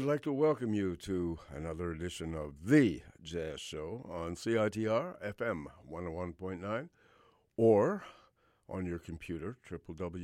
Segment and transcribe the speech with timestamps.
[0.00, 5.66] would like to welcome you to another edition of The Jazz Show on CITR FM
[5.92, 6.88] 101.9
[7.58, 8.02] or
[8.66, 10.16] on your computer, www.citr.ca.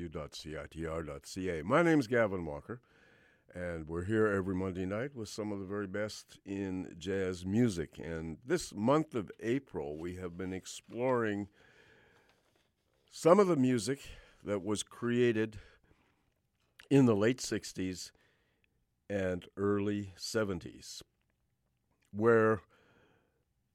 [1.62, 2.80] My name is Gavin Walker,
[3.54, 7.98] and we're here every Monday night with some of the very best in jazz music.
[8.02, 11.48] And this month of April, we have been exploring
[13.10, 14.00] some of the music
[14.42, 15.58] that was created
[16.88, 18.10] in the late 60s
[19.08, 21.02] and early 70s,
[22.12, 22.60] where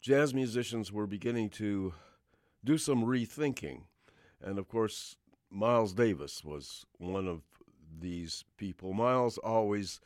[0.01, 1.93] jazz musicians were beginning to
[2.63, 3.83] do some rethinking.
[4.41, 5.15] And of course,
[5.49, 7.41] Miles Davis was one of
[7.99, 8.93] these people.
[8.93, 9.99] Miles always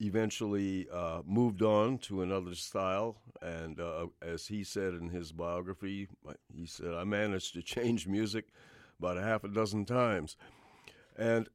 [0.00, 3.16] eventually uh, moved on to another style.
[3.42, 6.08] And uh, as he said in his biography,
[6.52, 8.46] he said, I managed to change music
[8.98, 10.36] about a half a dozen times.
[11.16, 11.48] And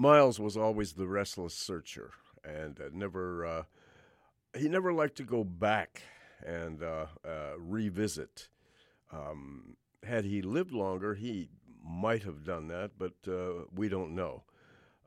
[0.00, 2.12] Miles was always the restless searcher,
[2.44, 3.62] and uh, never uh,
[4.56, 6.02] he never liked to go back
[6.46, 8.48] and uh, uh revisit.
[9.12, 11.48] Um, had he lived longer, he
[11.84, 14.44] might have done that, but uh, we don't know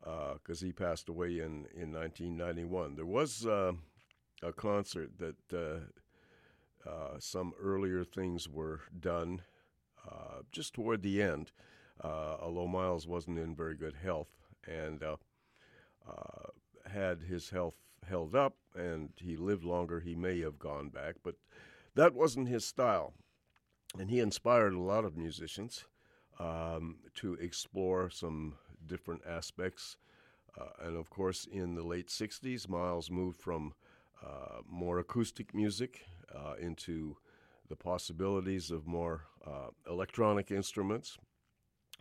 [0.01, 2.95] because uh, he passed away in, in 1991.
[2.95, 3.75] There was a
[4.57, 5.83] concert that
[7.19, 9.43] some earlier things were done
[10.51, 11.51] just toward the end,
[12.03, 15.15] although Miles wasn't in very good health and uh,
[16.07, 17.75] uh, had his health
[18.07, 21.15] held up and he lived longer, he may have gone back.
[21.23, 21.35] But
[21.95, 23.13] that wasn't his style.
[23.97, 25.85] And he inspired a lot of musicians
[26.39, 28.55] um, to explore some
[28.87, 29.97] different aspects.
[30.59, 33.73] Uh, and of course, in the late 60s, Miles moved from
[34.25, 37.17] uh, more acoustic music uh, into
[37.67, 41.17] the possibilities of more uh, electronic instruments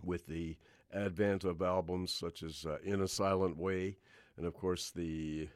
[0.02, 0.56] with the
[0.92, 3.96] advent of albums such as uh, In a Silent Way,
[4.36, 5.48] and of course the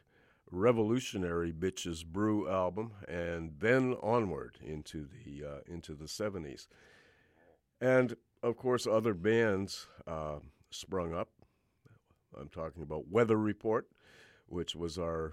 [0.51, 6.67] revolutionary Bitches Brew album, and then onward into the uh, into the 70s.
[7.81, 10.37] And of course, other bands uh,
[10.71, 11.31] sprung up.
[12.39, 13.89] I'm talking about Weather Report,
[14.47, 15.33] which was our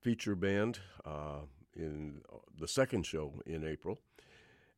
[0.00, 1.40] feature band uh,
[1.74, 2.22] in
[2.58, 3.98] the second show in April.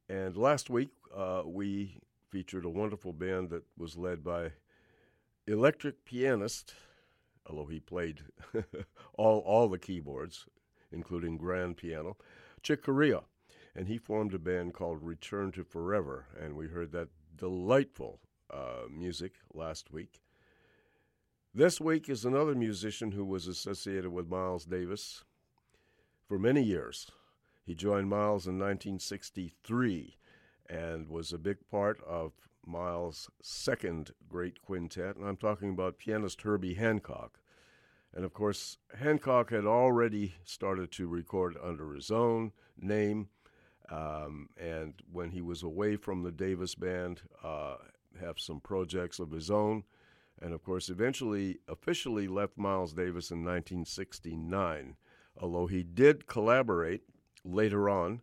[0.09, 1.99] And last week, uh, we
[2.35, 4.51] featured a wonderful band that was led by
[5.47, 6.75] electric pianist,
[7.47, 8.23] although he played
[9.15, 10.47] all, all the keyboards,
[10.91, 12.17] including grand piano,
[12.61, 13.21] Chick Corea.
[13.77, 18.19] And he formed a band called Return to Forever, and we heard that delightful
[18.53, 20.21] uh, music last week.
[21.55, 25.23] This week is another musician who was associated with Miles Davis
[26.27, 27.13] for many years.
[27.65, 30.17] He joined Miles in 1963
[30.69, 32.33] and was a big part of
[32.67, 37.39] Miles' second great quintet, and I'm talking about pianist Herbie Hancock.
[38.15, 43.29] And of course, Hancock had already started to record under his own name,
[43.91, 47.77] um, and when he was away from the Davis band, uh,
[48.21, 49.85] have some projects of his own,
[50.41, 54.97] and of course, eventually officially left Miles Davis in 1969.
[55.39, 57.03] Although he did collaborate
[57.45, 58.23] later on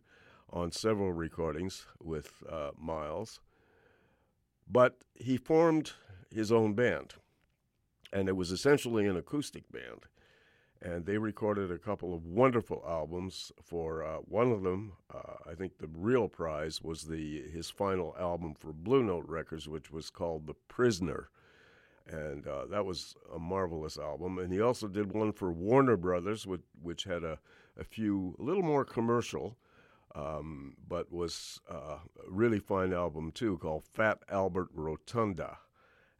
[0.52, 3.40] on several recordings with uh, Miles.
[4.70, 5.92] But he formed
[6.30, 7.14] his own band,
[8.12, 10.06] and it was essentially an acoustic band.
[10.80, 13.52] And they recorded a couple of wonderful albums.
[13.62, 18.16] For uh, one of them, uh, I think the real prize was the his final
[18.18, 21.28] album for Blue Note Records, which was called "The Prisoner,"
[22.08, 24.38] and uh, that was a marvelous album.
[24.38, 27.38] And he also did one for Warner Brothers, which, which had a,
[27.78, 29.56] a few a little more commercial
[30.14, 35.58] um, but was uh, a really fine album too called Fat Albert Rotunda.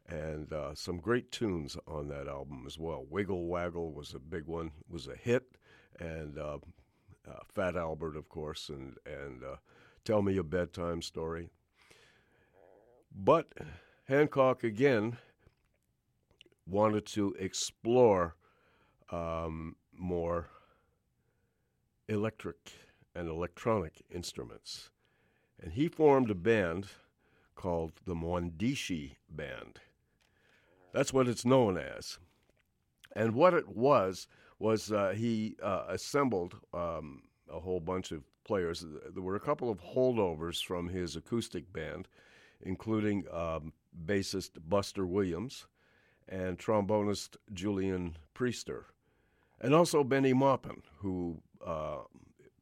[0.07, 3.05] And uh, some great tunes on that album as well.
[3.09, 5.43] Wiggle Waggle was a big one, was a hit,
[5.97, 6.57] and uh,
[7.25, 9.55] uh Fat Albert, of course, and and uh,
[10.03, 11.49] Tell Me a Bedtime Story.
[13.15, 13.53] But
[14.09, 15.17] Hancock again
[16.67, 18.35] wanted to explore
[19.09, 20.49] um, more
[22.09, 22.73] electric
[23.15, 24.89] and electronic instruments.
[25.61, 26.87] And he formed a band
[27.55, 29.79] called the Mwandishi Band.
[30.93, 32.19] That's what it's known as.
[33.15, 34.27] And what it was,
[34.59, 38.85] was uh, he uh, assembled um, a whole bunch of players.
[39.13, 42.07] There were a couple of holdovers from his acoustic band,
[42.61, 43.73] including um,
[44.05, 45.67] bassist Buster Williams
[46.27, 48.85] and trombonist Julian Priester,
[49.59, 51.97] and also Bennie Maupin, who uh,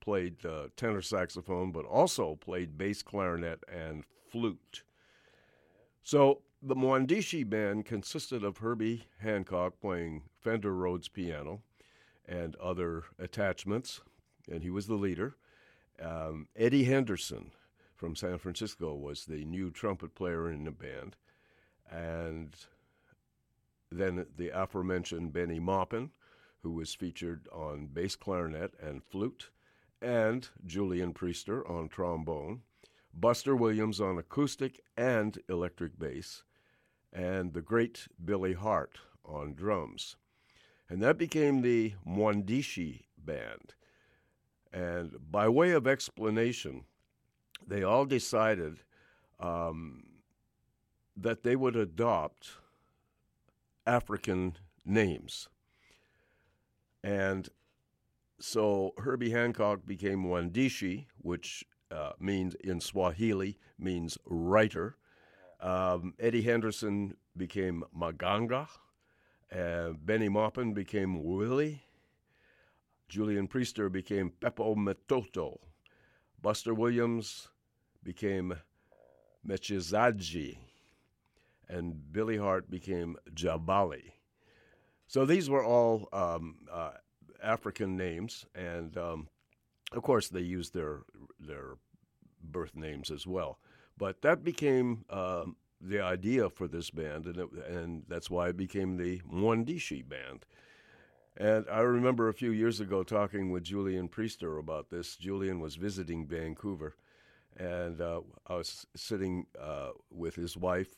[0.02, 4.84] played uh, tenor saxophone, but also played bass clarinet and flute.
[6.04, 11.62] So the Mwandishi band consisted of Herbie Hancock playing Fender Rhodes piano
[12.28, 14.02] and other attachments,
[14.52, 15.36] and he was the leader.
[16.02, 17.52] Um, Eddie Henderson
[17.96, 21.16] from San Francisco was the new trumpet player in the band,
[21.90, 22.56] and
[23.92, 26.12] then the aforementioned Bennie Maupin,
[26.64, 29.50] who was featured on bass clarinet and flute,
[30.02, 32.62] and Julian Priester on trombone,
[33.14, 36.44] Buster Williams on acoustic and electric bass,
[37.14, 40.16] and the great Billy Hart on drums.
[40.90, 43.74] And that became the Mwandishi Band.
[44.74, 46.86] And by way of explanation,
[47.68, 48.80] they all decided
[49.40, 50.04] um,
[51.16, 52.52] that they would adopt
[53.86, 55.50] African names.
[57.04, 57.50] And
[58.42, 64.98] so Herbie Hancock became Mwandishi, which uh, means in Swahili means writer.
[65.60, 68.68] Um, Eddie Henderson became Mganga.
[69.56, 71.84] Uh, Bennie Maupin became Willie.
[73.10, 75.58] Julian Priester became Pepo Mtoto.
[76.42, 77.50] Buster Williams
[78.04, 78.56] became
[79.46, 80.58] Mchezaji.
[81.70, 84.14] And Billy Hart became Jabali.
[85.08, 86.92] So these were all um, uh,
[87.42, 89.28] African names, and um,
[89.92, 91.02] of course they used their
[91.40, 91.78] their
[92.44, 93.60] birth names as well.
[93.98, 98.58] But that became um, the idea for this band, and, it, and that's why it
[98.58, 100.46] became the Mwandishi band.
[101.38, 105.16] And I remember a few years ago talking with Julian Priester about this.
[105.16, 106.96] Julian was visiting Vancouver,
[107.58, 110.96] and uh, I was sitting uh, with his wife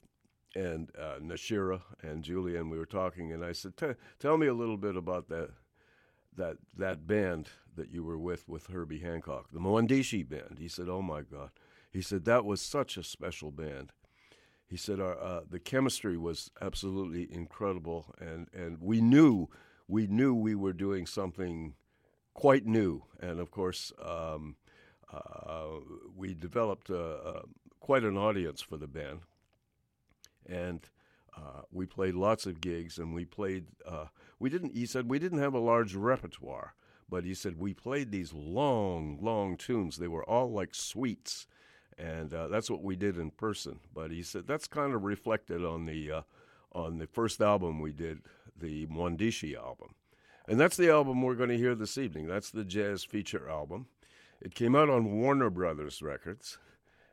[0.56, 2.70] and uh, Nashira and Julian.
[2.70, 3.74] We were talking, and I said,
[4.20, 5.52] "Tell me a little bit about that
[6.38, 10.90] that that band that you were with with Herbie Hancock, the Mwandishi band." He said,
[10.90, 11.52] "Oh my God,"
[11.92, 13.92] he said, "that was such a special band."
[14.68, 19.50] He said, "Our uh, the chemistry was absolutely incredible, and and we knew."
[19.88, 21.76] we knew we were doing something
[22.34, 23.04] quite new.
[23.20, 24.56] And of course, um,
[25.12, 25.68] uh,
[26.16, 27.42] we developed uh, uh,
[27.80, 29.22] quite an audience for the band.
[30.46, 30.82] And
[31.36, 33.66] uh, we played lots of gigs, and we played.
[33.86, 34.06] Uh,
[34.40, 34.76] we didn't.
[34.76, 36.76] He said we didn't have a large repertoire,
[37.10, 39.98] but he said we played these long, long tunes.
[39.98, 41.48] They were all like suites,
[41.98, 43.80] and uh, that's what we did in person.
[43.94, 46.24] But he said that's kind of reflected on the
[46.74, 48.22] on the first album we did,
[48.60, 49.96] the Mwandishi album.
[50.48, 52.28] And that's the album we're going to hear this evening.
[52.28, 53.88] That's the jazz feature album.
[54.42, 56.58] It came out on Warner Brothers Records,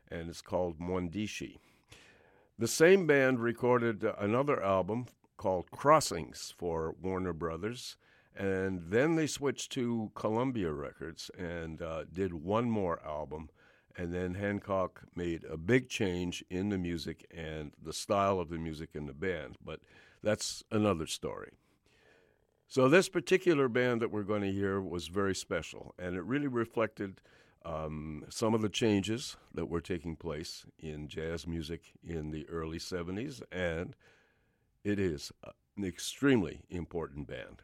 [0.09, 1.59] and it's called Mwandishi.
[2.59, 7.97] The same band recorded another album called Crossings for Warner Brothers,
[8.35, 13.49] and then they switched to Columbia Records and uh, did one more album.
[13.97, 18.57] And then Hancock made a big change in the music and the style of the
[18.57, 19.57] music in the band.
[19.63, 19.81] But
[20.23, 21.51] that's another story.
[22.67, 26.47] So, this particular band that we're going to hear was very special, and it really
[26.47, 27.19] reflected
[27.63, 32.79] um, some of the changes that were taking place in jazz music in the early
[32.79, 33.95] 70s, and
[34.83, 35.31] it is
[35.77, 37.61] an extremely important band.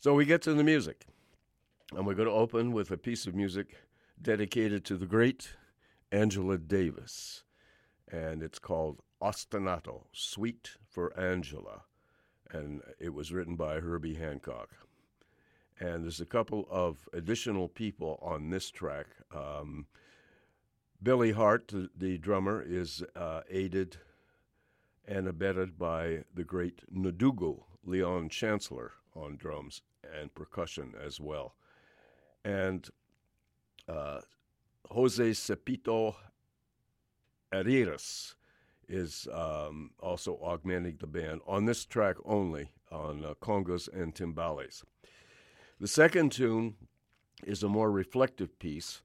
[0.00, 1.06] So, we get to the music,
[1.94, 3.74] and we're going to open with a piece of music
[4.20, 5.50] dedicated to the great
[6.10, 7.42] Angela Davis,
[8.10, 11.82] and it's called Ostinato, Suite for Angela,
[12.50, 14.70] and it was written by Herbie Hancock.
[15.80, 19.06] And there's a couple of additional people on this track.
[19.34, 19.86] Um,
[21.02, 23.98] Billy Hart, the, drummer, is uh, aided
[25.06, 29.82] and abetted by the great Ndugu, Leon Chancler, on drums
[30.20, 31.54] and percussion as well.
[32.44, 32.88] And
[33.88, 34.20] uh,
[34.90, 36.14] Jose Chepito
[37.52, 38.34] Areas
[38.88, 44.82] is um, also augmenting the band on this track only on uh, congas and timbales.
[45.80, 46.74] The second tune
[47.44, 49.02] is a more reflective piece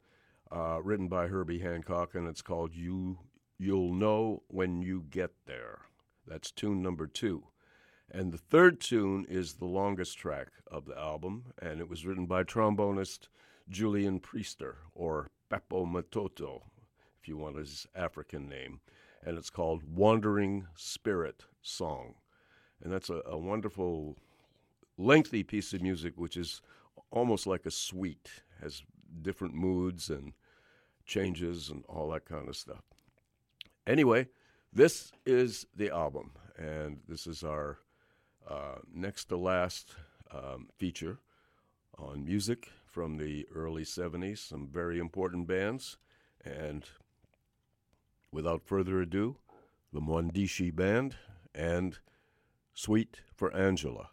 [0.52, 3.20] uh, written by Herbie Hancock, and it's called "You
[3.58, 5.80] You'll Know When You Get There."
[6.28, 7.46] That's tune number two.
[8.10, 12.26] And the third tune is the longest track of the album, and it was written
[12.26, 13.28] by trombonist
[13.70, 16.62] Julian Priester, or Pepo Mtoto,
[17.22, 18.82] if you want his African name
[19.26, 22.16] and it's called Wandering Spirit Song.
[22.82, 24.18] And that's a, a wonderful,
[24.98, 26.62] lengthy piece of music, which is
[27.12, 28.30] almost like a suite,
[28.62, 28.84] has
[29.22, 30.34] different moods and
[31.06, 32.84] changes and all that kind of stuff.
[33.86, 34.28] Anyway,
[34.72, 37.80] this is the album, and this is our
[38.50, 39.96] uh, next to last
[40.32, 41.20] um, feature
[41.98, 45.98] on music from the early 70s, some very important bands,
[46.44, 46.86] and
[48.34, 49.38] Without further ado,
[49.94, 51.16] the Mwandishi Band,
[51.54, 52.00] and
[52.74, 54.10] Suite for Angela.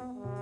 [0.00, 0.39] Bye.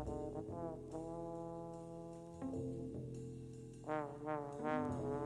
[0.00, 0.14] Thank
[4.24, 5.19] you.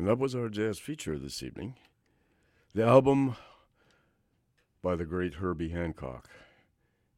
[0.00, 1.74] And that was our jazz feature this evening.
[2.74, 3.36] The album
[4.80, 6.30] by the great Herbie Hancock,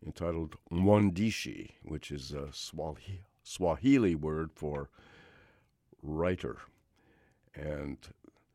[0.05, 2.49] entitled Mwandishi, which is a
[3.45, 4.91] Swahili, word for
[6.03, 6.59] writer.
[7.55, 7.99] And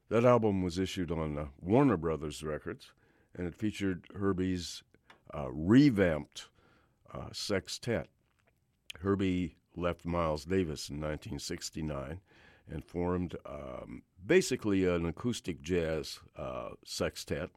[0.09, 2.91] that album was issued on uh, Warner Brothers Records,
[3.33, 4.83] and it featured Herbie's
[5.33, 6.49] uh, revamped
[7.13, 8.09] uh, sextet.
[8.99, 12.19] Herbie left Miles Davis in 1969
[12.69, 17.49] and formed um, basically an acoustic jazz uh, sextet.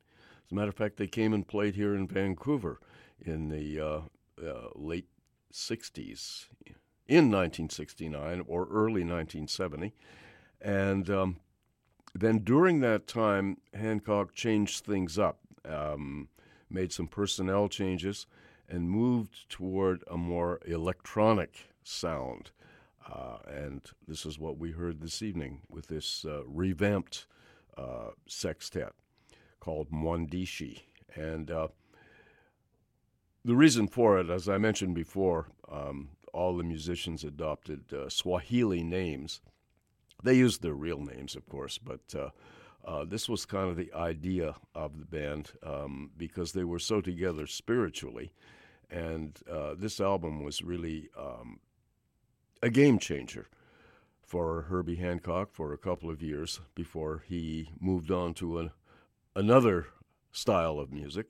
[0.46, 2.80] As a matter of fact, they came and played here in Vancouver
[3.20, 4.00] in the uh,
[4.44, 5.08] uh, late
[5.52, 6.46] 60s,
[7.10, 9.92] in 1969 or early 1970.
[10.60, 11.36] And um,
[12.14, 16.28] then during that time, Hancock changed things up, um,
[16.70, 18.26] made some personnel changes,
[18.68, 22.52] and moved toward a more electronic sound.
[23.10, 27.26] Uh, and this is what we heard this evening with this uh, revamped
[27.76, 28.92] uh, sextet
[29.58, 30.82] called Mwandishi.
[31.14, 31.68] And uh,
[33.44, 38.84] the reason for it, as I mentioned before, um, all the musicians adopted uh, Swahili
[38.84, 39.40] names.
[40.22, 44.54] They used their real names, of course, but uh, this was kind of the idea
[44.74, 48.32] of the band um, because they were so together spiritually.
[48.90, 49.38] And
[49.76, 51.60] this album was really um,
[52.62, 53.48] a game changer
[54.22, 58.70] for Herbie Hancock for a couple of years before he moved on to an,
[59.34, 59.86] another
[60.30, 61.26] style of music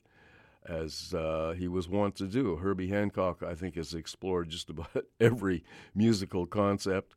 [0.66, 2.56] as uh, he was wont to do.
[2.56, 5.64] Herbie Hancock, I think, has explored just about every
[5.94, 7.14] musical concept,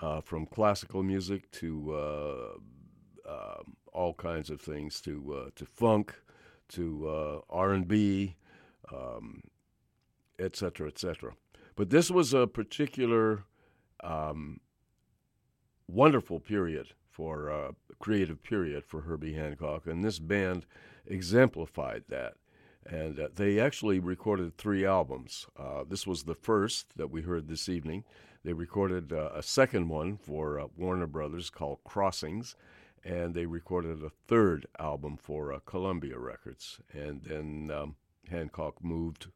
[0.00, 6.14] uh, from classical music to uh, um, all kinds of things, to uh, to funk,
[6.68, 8.36] to uh, R and B,
[10.38, 11.32] etc., um, etc.
[11.78, 13.44] But this was a particular
[14.02, 14.58] um,
[15.86, 17.70] wonderful period for uh,
[18.00, 20.66] creative period for Herbie Hancock, and this band
[21.06, 22.34] exemplified that
[22.84, 25.46] and uh, they actually recorded three albums.
[25.56, 28.02] Uh, this was the first that we heard this evening.
[28.42, 32.56] They recorded uh, a second one for uh, Warner Brothers called Crossings,
[33.04, 36.80] and they recorded a third album for uh, Columbia Records.
[36.92, 37.94] And then um,
[38.28, 39.28] Hancock moved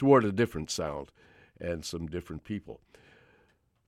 [0.00, 1.12] toward a different sound
[1.60, 2.80] and some different people.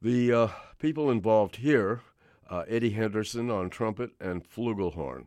[0.02, 0.48] The uh,
[0.78, 2.02] people involved here
[2.50, 5.24] uh, Eddie Henderson on trumpet and flugelhorn,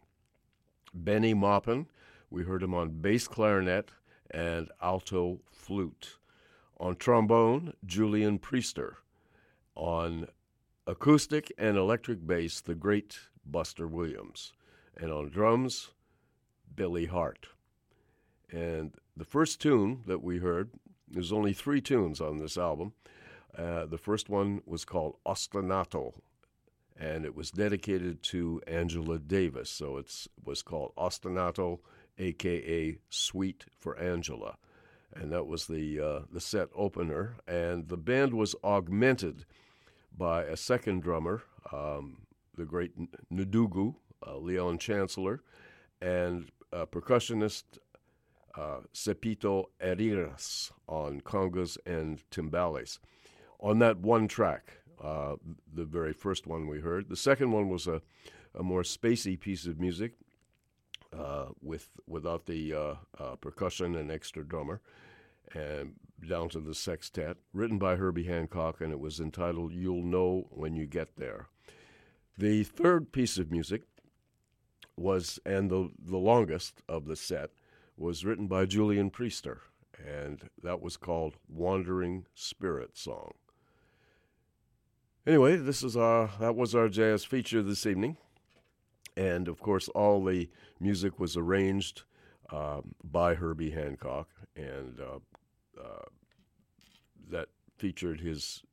[0.94, 1.88] Bennie Maupin
[2.30, 3.92] we heard him on bass clarinet
[4.30, 6.18] and alto flute.
[6.78, 8.96] On trombone, Julian Priester.
[9.76, 10.28] On
[10.86, 14.54] acoustic and electric bass, the great Buster Williams.
[14.96, 15.92] And on drums,
[16.76, 17.48] Billy Hart.
[18.52, 20.72] And the first tune that we heard,
[21.08, 22.94] there's only three tunes on this album.
[23.58, 26.14] Uh, the first one was called Ostinato,
[27.00, 29.70] and it was dedicated to Angela Davis.
[29.70, 31.80] So it was called Ostinato
[32.18, 34.58] aka Suite for Angela.
[35.14, 37.38] And that was the, uh, the set opener.
[37.48, 39.46] And the band was augmented
[40.18, 42.26] by a second drummer, um,
[42.58, 42.92] the great
[43.32, 43.96] Ndugu,
[44.26, 45.40] uh, Leon Chancler,
[46.02, 47.64] and a percussionist
[48.58, 53.00] uh, Chepito Areas on congas and timbales.
[53.60, 55.36] On that one track, uh,
[55.74, 57.10] the very first one we heard.
[57.10, 58.02] The second one was a,
[58.58, 60.14] a more spacey piece of music
[61.18, 64.82] uh, with without the uh, uh, percussion and extra drummer,
[65.54, 65.94] and
[66.28, 70.76] down to the sextet, written by Herbie Hancock, and it was entitled "You'll Know When
[70.76, 71.48] You Get There."
[72.38, 73.84] The third piece of music
[74.98, 77.52] was, and the the longest of the set,
[77.98, 79.60] was written by Julian Priester,
[80.04, 83.34] and that was called "Wandering Spirit Song."
[85.26, 88.18] Anyway, this is our that was our jazz feature this evening
[89.18, 92.04] and of course, all the music was arranged
[92.52, 96.06] um, by Herbie Hancock, and uh, uh,
[97.30, 98.64] that featured his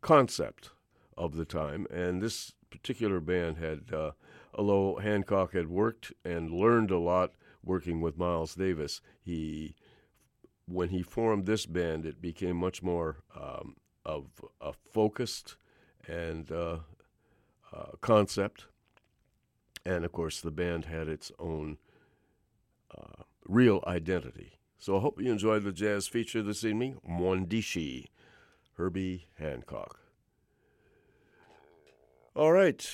[0.00, 0.70] concept
[1.16, 1.86] of the time.
[1.90, 4.12] And this particular band had, uh,
[4.54, 7.32] although Hancock had worked and learned a lot
[7.64, 9.74] working with Miles Davis, he
[10.66, 14.26] when he formed this band, it became much more um, of
[14.60, 15.56] a focused
[16.06, 16.78] and uh,
[17.72, 18.66] uh, concept
[19.84, 21.78] and of course, the band had its own
[22.96, 24.58] uh, real identity.
[24.78, 26.98] So I hope you enjoyed the jazz feature this evening.
[27.08, 28.06] Mwandishi,
[28.76, 30.00] Herbie Hancock.
[32.34, 32.88] All right.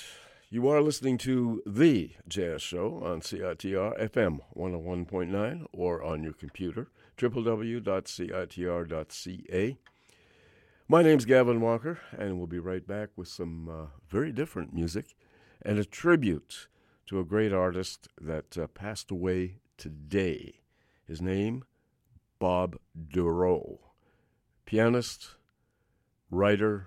[0.48, 6.86] You are listening to The Jazz Show on CITR FM 101.9 or on your computer,
[7.18, 7.86] www.citr.ca.
[10.86, 15.16] My name's Gavin Walker, and we'll be right back with some uh, very different music
[15.62, 16.68] and a tribute
[17.06, 20.60] to a great artist that uh, passed away today.
[21.08, 21.64] His name,
[22.38, 23.80] Bob Dorough.
[24.64, 25.34] Pianist,
[26.30, 26.86] writer,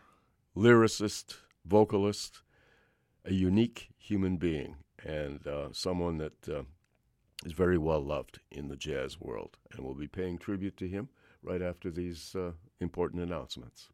[0.55, 2.41] lyricist, vocalist,
[3.29, 4.75] a unique human being,
[5.05, 6.63] and uh, someone that uh,
[7.45, 9.57] is very well loved in the jazz world.
[9.71, 11.09] And we'll be paying tribute to him
[11.43, 13.89] right after these uh, important announcements.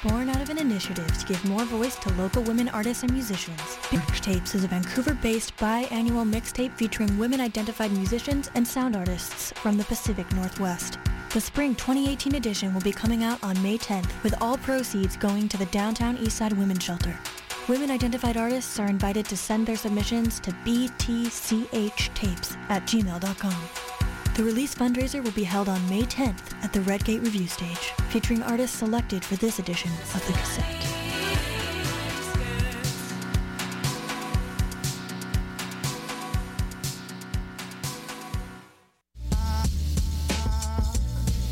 [0.04, 3.58] Born out of an initiative to give more voice to local women artists and musicians,
[3.88, 10.30] Mixtapes is a Vancouver-based biannual mixtape featuring women-identified musicians and sound artists from the Pacific
[10.34, 10.98] Northwest.
[11.30, 15.48] The spring 2018 edition will be coming out on May 10th, with all proceeds going
[15.48, 17.18] to the Downtown Eastside Women's Shelter.
[17.68, 24.34] Women identified artists are invited to send their submissions to btchtapes at gmail.com.
[24.36, 27.92] The release fundraiser will be held on May 10th at the Red Gate Revue Stage,
[28.10, 30.75] featuring artists selected for this edition of the cassette.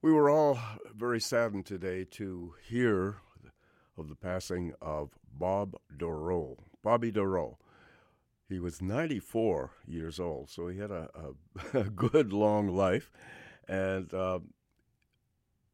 [0.00, 0.60] We were all
[0.94, 3.16] very saddened today to hear
[3.96, 7.58] of the passing of Bob Dorough, Bobby Dorough.
[8.48, 11.08] He was 94 years old, so he had a,
[11.74, 13.10] a, a good long life.
[13.66, 14.38] And uh,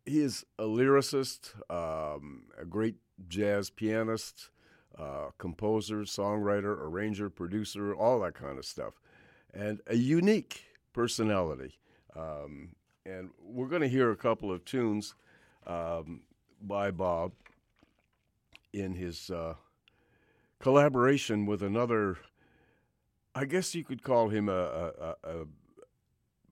[0.06, 2.96] he is a lyricist, um, a great
[3.28, 4.48] jazz pianist,
[4.98, 8.94] uh, composer, songwriter, arranger, producer, all that kind of stuff.
[9.52, 10.64] And a unique
[10.94, 11.78] personality.
[12.16, 12.70] Um,
[13.06, 15.14] and we're going to hear a couple of tunes
[15.66, 16.22] um,
[16.60, 17.32] by Bob
[18.72, 19.54] in his uh,
[20.58, 22.18] collaboration with another.
[23.34, 25.34] I guess you could call him a, a, a,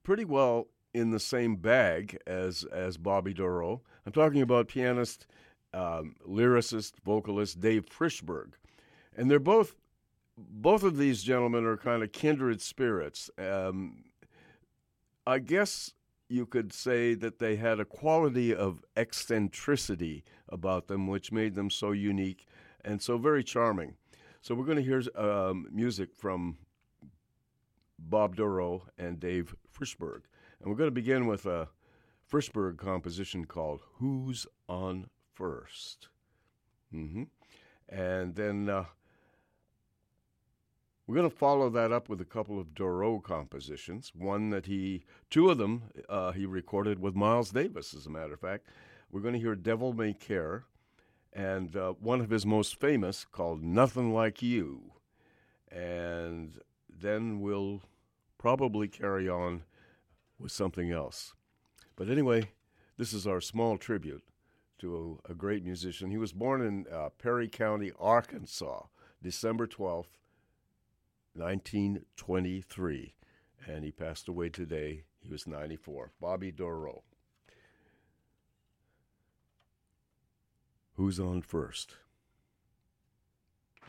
[0.03, 3.81] pretty well in the same bag as as Bobby Dorough.
[4.05, 5.25] I'm talking about pianist,
[5.73, 8.51] um, lyricist, vocalist Dave Frishberg,
[9.15, 9.75] and they're both
[10.37, 13.29] both of these gentlemen are kind of kindred spirits.
[13.37, 14.03] Um,
[15.25, 15.93] I guess
[16.33, 21.69] you could say that they had a quality of eccentricity about them, which made them
[21.69, 22.47] so unique
[22.83, 23.93] and so very charming.
[24.41, 26.57] So we're going to hear um, music from
[27.99, 30.21] Bob Dorough and Dave Frishberg.
[30.59, 31.69] And we're going to begin with a
[32.29, 35.97] Frishberg composition called Who's on 1st
[36.93, 37.23] mm-hmm.
[37.89, 38.85] And then uh,
[41.05, 44.11] we're going to follow that up with a couple of Dorough compositions.
[44.15, 48.33] One that he, two of them, uh, he recorded with Miles Davis, as a matter
[48.33, 48.67] of fact.
[49.11, 50.63] We're going to hear Devil May Care,
[51.33, 54.93] and uh, one of his most famous called Nothing Like You.
[55.69, 56.59] And
[56.89, 57.81] then we'll
[58.37, 59.63] probably carry on
[60.39, 61.33] with something else.
[61.95, 62.51] But anyway,
[62.97, 64.23] this is our small tribute
[64.79, 66.11] to a, a great musician.
[66.11, 68.83] He was born in uh, Perry County, Arkansas,
[69.21, 70.17] December 12th,
[71.35, 73.13] 1923,
[73.67, 75.03] and he passed away today.
[75.19, 76.11] He was 94.
[76.19, 77.03] Bobby Dorough.
[80.95, 81.95] Who's on first?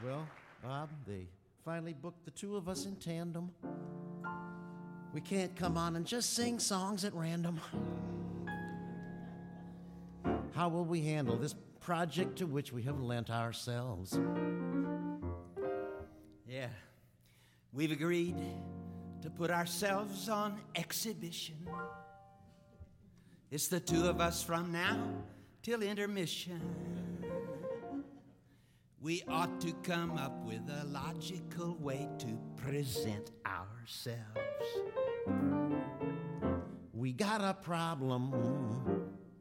[0.04, 0.26] Well,
[0.62, 1.28] Bob, they
[1.64, 3.50] finally booked the two of us in tandem.
[5.12, 7.60] We can't come on and just sing songs at random.
[10.54, 14.18] How will we handle this project to which we have lent ourselves?
[16.48, 16.68] Yeah,
[17.74, 18.36] We've agreed
[19.20, 21.56] to put ourselves on exhibition.
[23.51, 24.96] It's the two of us from now
[25.60, 26.60] till intermission.
[29.01, 34.20] We ought to come up with a logical way to present ourselves.
[36.92, 38.30] We got a problem,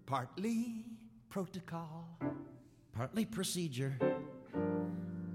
[0.07, 0.85] Partly
[1.29, 2.07] protocol,
[2.93, 3.97] partly procedure.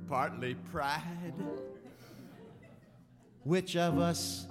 [0.09, 1.33] partly pride.
[3.49, 4.47] Which of us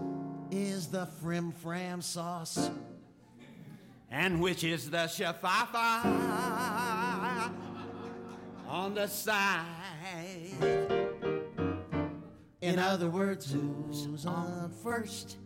[0.49, 2.72] is the frim fram sauce?
[4.10, 6.03] And which is the shafafa
[8.68, 9.68] on the side?
[12.60, 15.38] In other words, who's on first?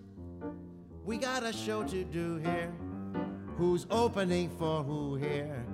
[1.03, 2.71] We got a show to do here.
[3.57, 5.65] Who's opening for who here?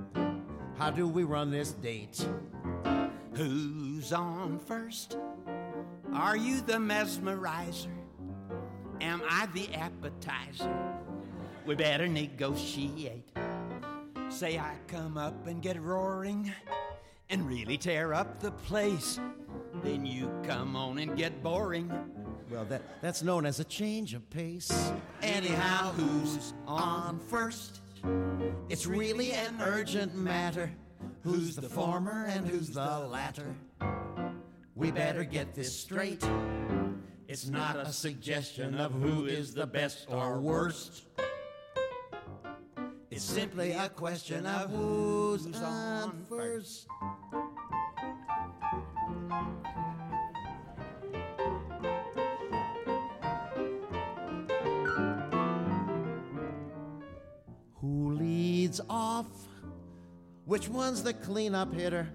[0.80, 2.28] How do we run this date?
[3.36, 5.18] Who's on first?
[6.14, 7.92] Are you the mesmerizer?
[9.02, 10.74] Am I the appetizer?
[11.66, 13.30] We better negotiate.
[14.30, 16.52] Say I come up and get roaring
[17.30, 19.20] and really tear up the place.
[19.84, 21.92] Then you come on and get boring.
[22.50, 24.92] Well, that, that's known as a change of pace.
[25.22, 27.82] Anyhow, who's on first?
[28.70, 30.72] It's really an urgent matter.
[31.24, 33.56] Who's the former and who's the latter?
[34.78, 36.24] We better get this straight.
[37.28, 41.06] It's not a suggestion of who is the best or worst.
[43.10, 46.86] It's simply a question of who's on first.
[57.82, 59.26] Who leads off?
[60.46, 62.08] Which one's the cleanup hitter?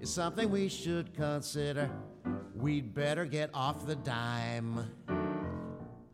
[0.00, 1.90] Is something we should consider.
[2.54, 4.90] We'd better get off the dime.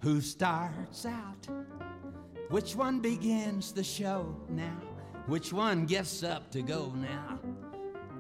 [0.01, 1.49] Who starts out?
[2.49, 4.79] Which one begins the show now?
[5.27, 7.41] Which one gets up to go now?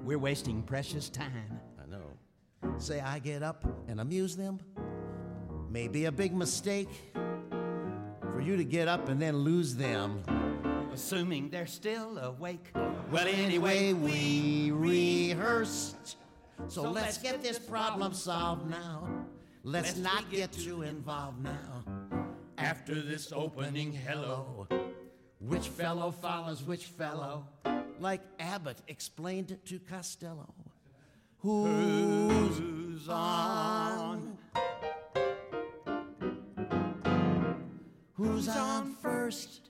[0.05, 1.60] We're wasting precious time.
[1.80, 2.78] I know.
[2.78, 4.59] Say I get up and amuse them.
[5.70, 10.22] Maybe a big mistake for you to get up and then lose them.
[10.93, 12.72] Assuming they're still awake.
[13.12, 16.16] Well, anyway, we rehearsed.
[16.68, 19.06] So let's get this problem solved now.
[19.64, 21.84] Let's not get too involved now.
[22.56, 24.66] After this opening hello,
[25.40, 27.44] which fellow follows which fellow?
[28.01, 30.55] Like Abbott explained to Costello.
[31.40, 34.39] Who's on?
[38.14, 39.68] Who's on first?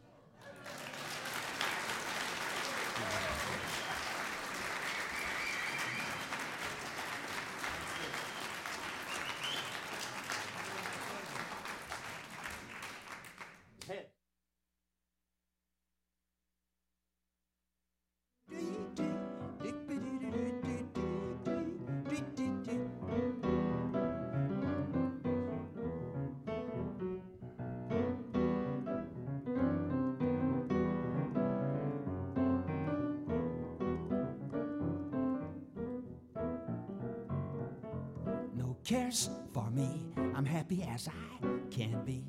[38.93, 39.89] Cares for me.
[40.35, 42.27] I'm happy as I can be.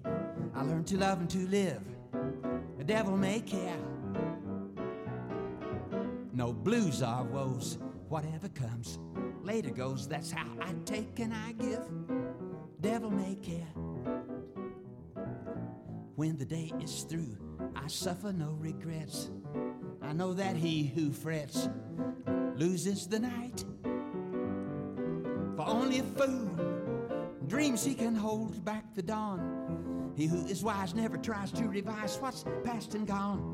[0.56, 1.81] I learned to love and to live.
[2.77, 3.76] The devil may care.
[6.34, 7.80] No blues or woes.
[8.07, 8.98] Whatever comes,
[9.41, 10.07] later goes.
[10.07, 11.84] That's how I take and I give.
[12.80, 13.73] Devil may care.
[16.15, 17.35] When the day is through,
[17.76, 19.31] I suffer no regrets.
[20.02, 21.68] I know that he who frets
[22.56, 23.65] loses the night.
[25.55, 26.49] For only a fool
[27.47, 30.11] dreams he can hold back the dawn.
[30.15, 33.53] He who is wise never tries to revise what's past and gone.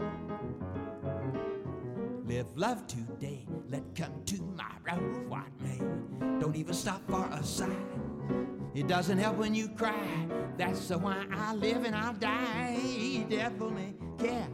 [2.26, 5.80] Live love today, let come tomorrow what may.
[6.39, 7.69] Don't even stop for a sigh.
[8.73, 10.27] It doesn't help when you cry.
[10.57, 13.26] That's the why I live and I'll die.
[13.30, 14.47] Devil may care.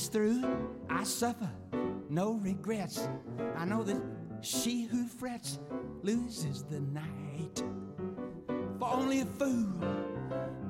[0.00, 0.44] Is through,
[0.88, 1.50] I suffer
[2.08, 3.08] no regrets.
[3.56, 4.00] I know that
[4.40, 5.58] she who frets
[6.02, 7.62] loses the night.
[8.78, 9.66] For only a fool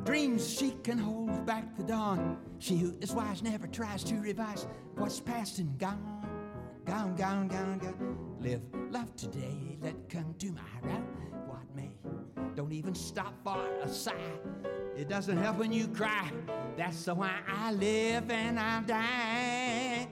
[0.05, 2.39] dreams she can hold back the dawn.
[2.59, 4.66] She who is wise never tries to revise
[4.97, 6.27] what's past and gone.
[6.85, 8.36] Gone, gone, gone, gone.
[8.40, 11.30] Live, love today, let come to my.
[12.61, 14.12] Don't even stop for a sigh.
[14.95, 16.31] It doesn't help when you cry.
[16.77, 20.09] That's the why I live and I die.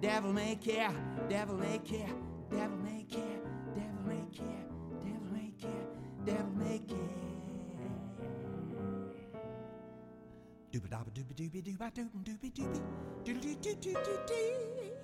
[0.00, 0.94] Devil may care,
[1.28, 2.08] devil may care,
[2.50, 3.42] devil may care,
[3.74, 4.64] devil may care,
[5.04, 5.86] devil may care,
[6.24, 6.96] devil may care.
[10.72, 12.80] Dooba dabba dooba dooby dooba dooba dooby dooby
[13.22, 14.95] doo doo doo doo doo doo.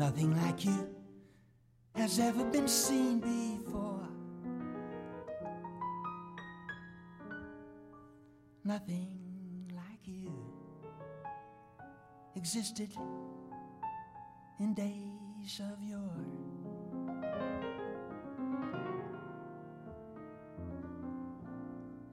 [0.00, 0.88] Nothing like you
[1.94, 4.08] has ever been seen before.
[8.64, 10.32] Nothing like you
[12.34, 12.90] existed
[14.60, 16.00] in days of yore.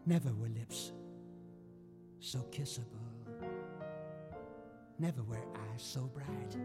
[0.06, 0.94] Never were lips
[2.20, 2.86] so kissable.
[4.98, 6.56] Never were eyes so bright.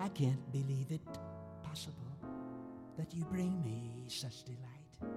[0.00, 1.06] I can't believe it
[1.62, 2.18] possible
[2.96, 5.12] that you bring me such delight.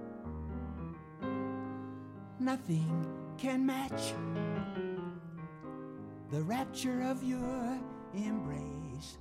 [2.38, 3.06] Nothing
[3.38, 4.14] can match
[6.32, 7.78] the rapture of your
[8.14, 9.18] embrace.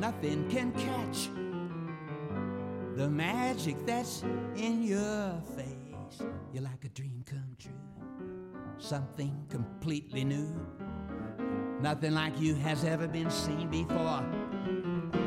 [0.00, 1.28] Nothing can catch
[2.96, 4.24] the magic that's
[4.56, 6.26] in your face.
[6.52, 7.70] You're like a dream come true,
[8.78, 10.52] something completely new.
[11.80, 14.24] Nothing like you has ever been seen before.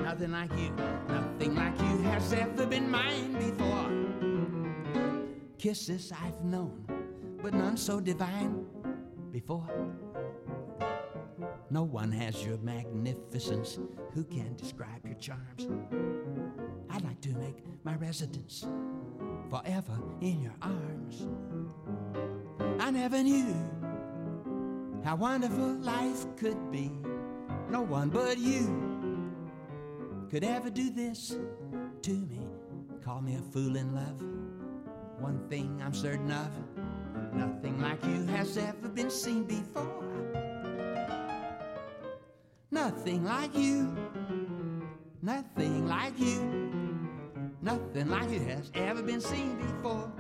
[0.04, 0.72] Nothing like you,
[1.08, 3.90] nothing like you has ever been mine before.
[5.58, 6.86] Kisses I've known,
[7.42, 8.66] but none so divine
[9.32, 9.70] before.
[11.70, 13.80] No one has your magnificence.
[14.14, 15.68] Who can describe your charms?
[16.92, 18.68] I'd like to make my residence
[19.50, 21.28] forever in your arms.
[22.80, 23.54] I never knew
[25.04, 26.92] how wonderful life could be.
[27.70, 29.34] No one but you
[30.30, 31.36] could ever do this
[32.04, 32.48] to me.
[33.04, 34.22] Call me a fool in love.
[35.20, 36.50] One thing I'm certain of
[37.34, 40.05] nothing like you has ever been seen before.
[42.86, 43.98] Nothing like you,
[45.24, 46.40] nothing like you,
[47.60, 50.12] nothing like you has ever been seen before.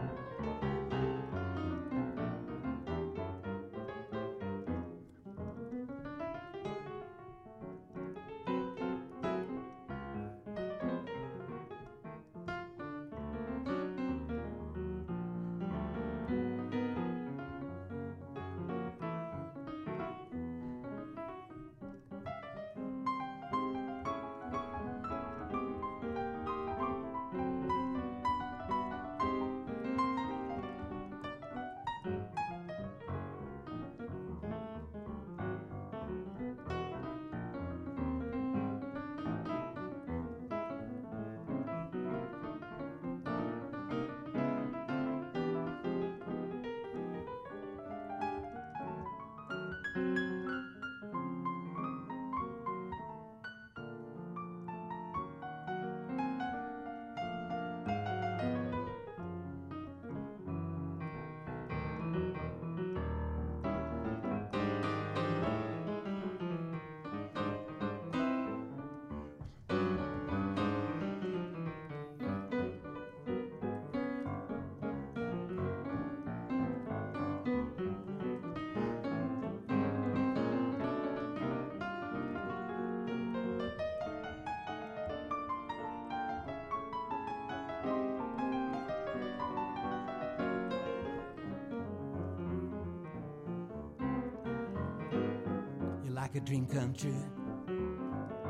[96.35, 97.23] Like a dream come true,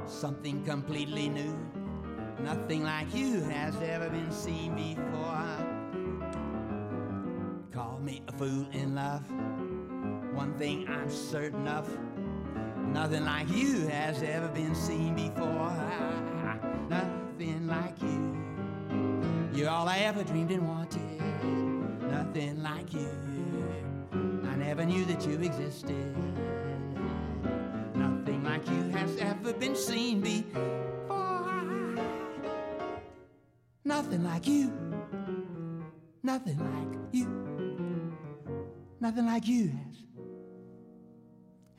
[0.08, 1.56] something completely new.
[2.40, 5.58] Nothing like you has ever been seen before.
[7.72, 9.30] Call me a fool in love.
[10.34, 11.88] One thing I'm certain of
[12.88, 15.76] Nothing like you has ever been seen before.
[16.90, 19.54] Nothing like you.
[19.54, 21.22] You're all I ever dreamed and wanted.
[22.10, 23.10] Nothing like you.
[24.46, 26.16] I never knew that you existed.
[33.88, 34.74] Nothing like you.
[36.24, 37.28] Nothing like you.
[39.00, 39.98] Nothing like you has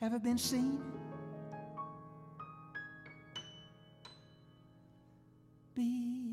[0.01, 0.81] ever been seen
[5.75, 6.26] before.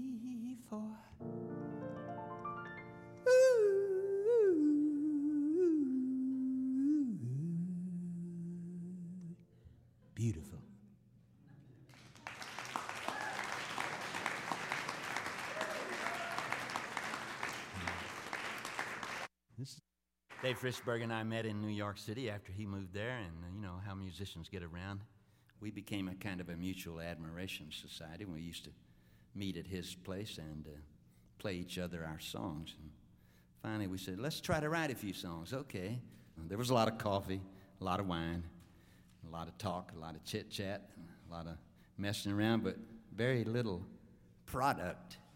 [20.65, 23.61] Dave Frishberg and I met in New York City after he moved there, and you
[23.61, 25.01] know how musicians get around.
[25.61, 28.25] We became a kind of a mutual admiration society.
[28.25, 28.71] We used to
[29.35, 30.71] meet at his place and uh,
[31.39, 32.75] play each other our songs.
[32.81, 32.91] And
[33.63, 35.53] finally, we said, let's try to write a few songs.
[35.53, 36.01] Okay.
[36.39, 37.43] And there was a lot of coffee,
[37.81, 38.43] a lot of wine,
[39.29, 40.89] a lot of talk, a lot of chit chat,
[41.29, 41.57] a lot of
[41.99, 42.77] messing around, but
[43.15, 43.83] very little
[44.47, 45.19] product.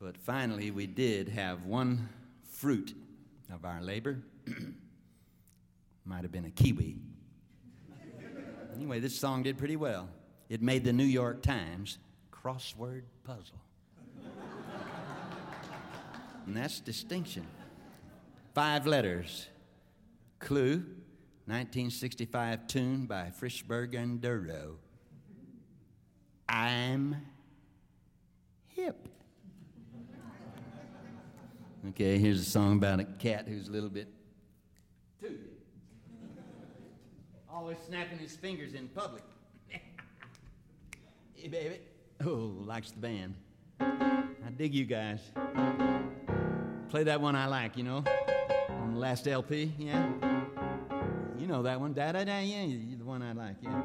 [0.00, 2.10] But finally, we did have one
[2.54, 2.94] fruit
[3.52, 4.22] of our labor.
[6.04, 6.98] Might have been a kiwi.
[8.74, 10.08] Anyway, this song did pretty well.
[10.48, 11.98] It made the New York Times
[12.32, 13.60] crossword puzzle.
[16.46, 17.46] and that's distinction.
[18.54, 19.48] Five letters.
[20.38, 20.84] Clue,
[21.46, 24.76] 1965 tune by Frishberg and Dorough.
[26.48, 27.16] I'm
[28.68, 29.08] hip.
[31.90, 34.08] Okay, here's a song about a cat who's a little bit
[35.20, 35.38] too.
[37.52, 39.22] Always snapping his fingers in public.
[41.34, 41.80] hey, baby.
[42.24, 43.34] Oh, likes the band.
[43.80, 45.20] I dig you guys.
[46.88, 48.02] Play that one I like, you know?
[48.70, 50.08] On the last LP, yeah?
[51.38, 51.92] You know that one.
[51.92, 53.82] Da da da, yeah, you're the one I like, yeah.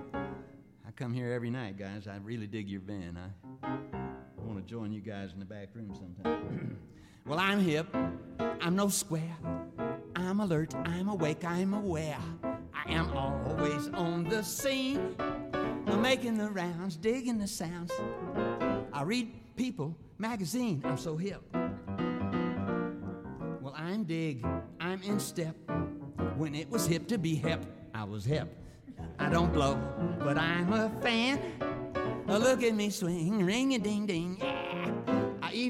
[0.87, 2.07] I come here every night, guys.
[2.07, 3.17] I really dig your band.
[3.17, 6.77] I, I want to join you guys in the back room sometime.
[7.25, 7.95] Well, I'm hip,
[8.61, 9.37] I'm no square.
[10.15, 12.17] I'm alert, I'm awake, I'm aware.
[12.43, 15.15] I am always on the scene.
[15.87, 17.91] I'm making the rounds, digging the sounds.
[18.93, 21.41] I read People magazine, I'm so hip.
[23.61, 24.45] Well, I'm dig,
[24.79, 25.55] I'm in step.
[26.37, 28.47] When it was hip to be hip, I was hip.
[29.19, 29.79] I don't blow,
[30.19, 31.39] but I'm a fan.
[32.27, 34.58] Look at me swing, ring a ding ding, yeah.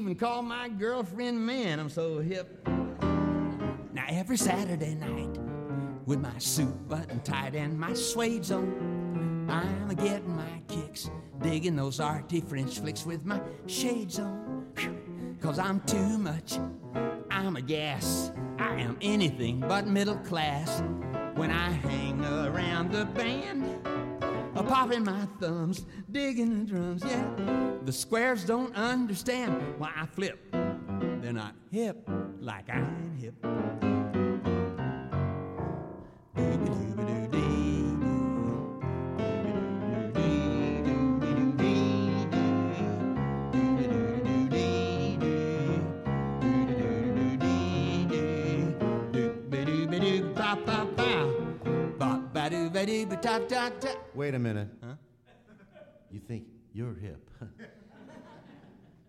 [0.00, 2.66] Even call my girlfriend man, I'm so hip.
[3.92, 5.38] Now, every Saturday night,
[6.06, 11.10] with my suit button tight and my suede on, I'm a getting my kicks,
[11.42, 14.64] digging those arty French flicks with my shades on.
[15.38, 16.54] Cause I'm too much,
[17.30, 20.82] I'm a gas, I am anything but middle class.
[21.34, 23.86] When I hang around the band,
[24.60, 27.26] a popping my thumbs, digging the drums, yeah.
[27.84, 30.38] The squares don't understand why I flip.
[30.52, 32.06] They're not hip
[32.40, 33.34] like I'm hip.
[54.14, 54.68] Wait a minute.
[54.82, 54.94] Huh?
[56.10, 57.30] You think you're hip?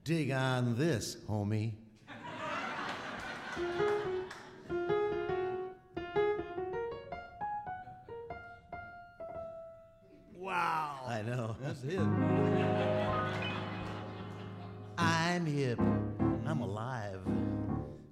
[0.04, 1.72] Dig on this, homie.
[10.36, 11.00] Wow.
[11.08, 11.56] I know.
[11.62, 12.02] That's hip.
[14.98, 15.80] I'm hip.
[16.46, 17.22] I'm alive.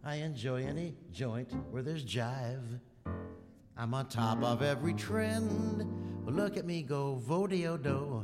[0.06, 2.80] I enjoy any joint where there's jive.
[3.80, 5.88] I'm on top of every trend.
[6.26, 8.22] Look at me go, vodio do.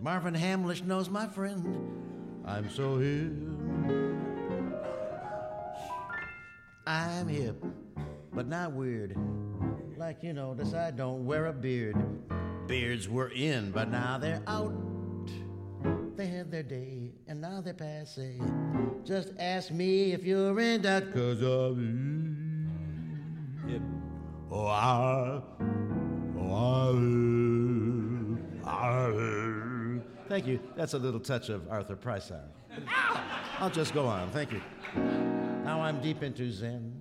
[0.00, 2.44] Marvin Hamlisch knows my friend.
[2.46, 3.32] I'm so hip.
[6.86, 7.60] I'm hip,
[8.32, 9.16] but not weird.
[9.96, 11.96] Like you notice, I don't wear a beard.
[12.68, 14.72] Beards were in, but now they're out.
[16.14, 18.38] They had their day, and now they're passe.
[19.02, 22.06] Just ask me if you're in that, cause I'm
[23.66, 23.82] Hip.
[24.50, 25.42] Oh,
[26.38, 27.26] oh.
[30.28, 30.60] Thank you.
[30.76, 32.32] That's a little touch of Arthur Price.
[33.58, 34.30] I'll just go on.
[34.30, 34.60] Thank you.
[35.64, 36.92] Now I'm deep into Zen.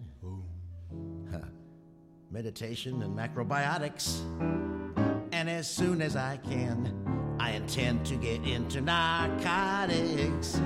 [2.32, 4.22] Meditation and macrobiotics.
[5.32, 10.60] And as soon as I can, I intend to get into narcotics.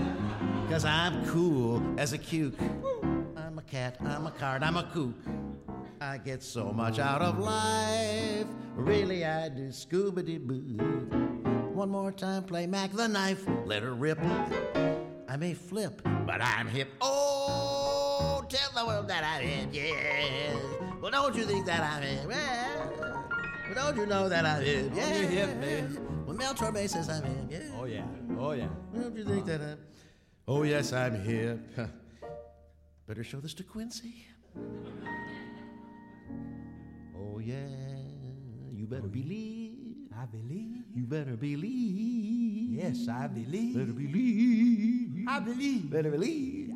[0.69, 2.55] Cause I'm cool as a cuke.
[3.37, 5.13] I'm a cat, I'm a card, I'm a kook.
[6.01, 8.47] I get so much out of life.
[8.75, 10.77] Really, I do scuba dee boo.
[11.73, 13.45] One more time, play Mack the knife.
[13.65, 14.17] Let her rip.
[15.27, 16.89] I may flip, but I'm hip.
[17.01, 20.55] Oh, tell the world that I'm hip, yeah.
[21.01, 22.25] Well, don't you think that I'm hip?
[22.25, 24.91] Well, well don't you know that I'm hip?
[24.95, 26.25] Yeah, you're hip, man.
[26.25, 27.77] Well, Mel Torme says I'm hip, yeah.
[27.77, 28.05] Oh yeah.
[28.39, 28.69] Oh yeah.
[28.93, 29.77] Don't you think that I'm?
[30.47, 31.59] Oh yes, I'm hip.
[33.05, 34.25] Better show this to Quincy.
[37.39, 37.55] Oh yeah,
[38.73, 40.09] you better oh, believe.
[40.13, 40.83] I believe.
[40.93, 42.83] You better believe.
[42.83, 43.75] Yes, I believe.
[43.75, 45.25] Better believe.
[45.25, 45.89] I believe.
[45.89, 46.75] Better believe.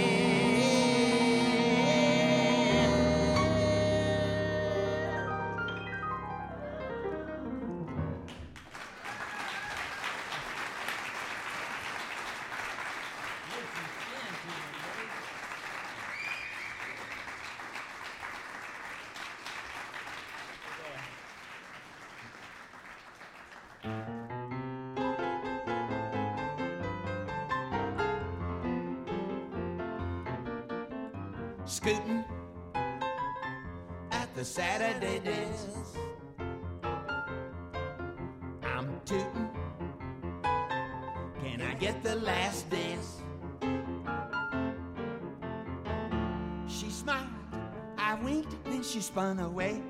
[49.23, 49.81] spun away.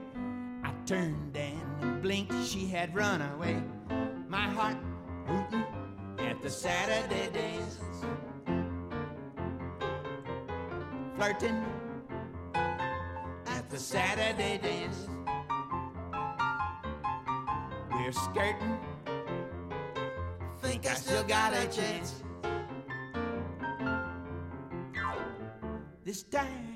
[0.62, 3.62] I turned and blinked, she had run away.
[4.28, 4.76] My heart
[5.26, 5.64] rooting
[6.18, 7.78] at the Saturday dance.
[11.16, 11.64] Flirting
[12.54, 15.08] at the Saturday dance.
[17.90, 18.78] We're skirting.
[20.60, 22.22] Think I still got a chance.
[26.04, 26.71] This time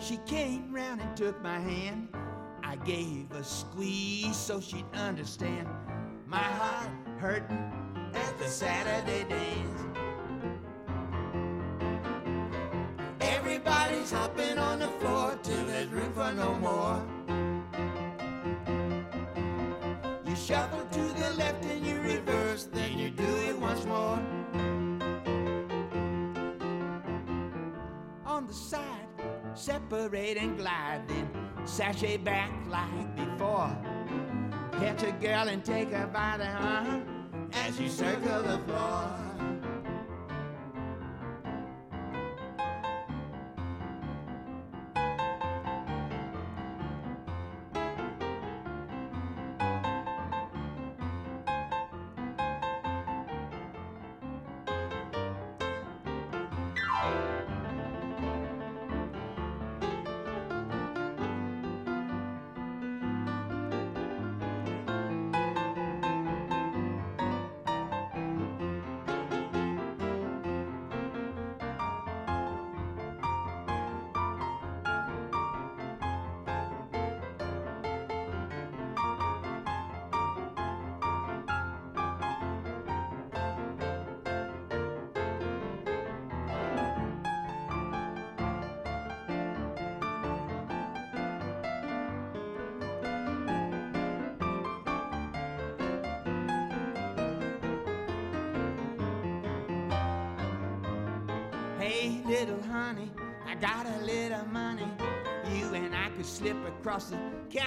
[0.00, 2.08] she came round and took my hand.
[2.62, 5.68] I gave a squeeze so she'd understand.
[6.26, 7.72] My heart hurting
[8.14, 9.80] at the Saturday dance.
[13.20, 17.02] Everybody's hopping on the floor till there's room for no more.
[20.26, 24.18] You shuffle to the left and you reverse, then you do it once more.
[28.24, 29.09] On the side,
[29.54, 31.28] separate and glide, then
[31.64, 33.76] sashay back like before.
[34.72, 37.04] Catch a girl and take her by the arm
[37.52, 39.29] as you circle the floor.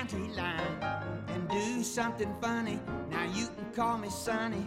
[0.03, 0.83] County line
[1.29, 2.77] and do something funny.
[3.09, 4.65] Now you can call me Sonny.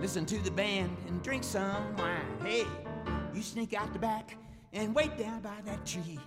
[0.00, 2.20] Listen to the band and drink some wine.
[2.44, 2.64] Hey,
[3.34, 4.36] you sneak out the back
[4.72, 6.20] and wait down by that tree.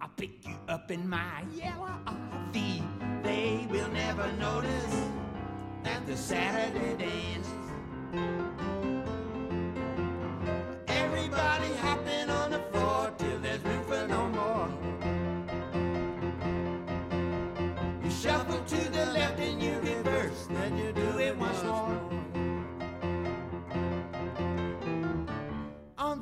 [0.00, 3.22] I'll pick you up in my yellow RV.
[3.24, 5.02] They will never notice
[5.84, 7.48] at the Saturday dance.
[10.86, 12.07] Everybody hopping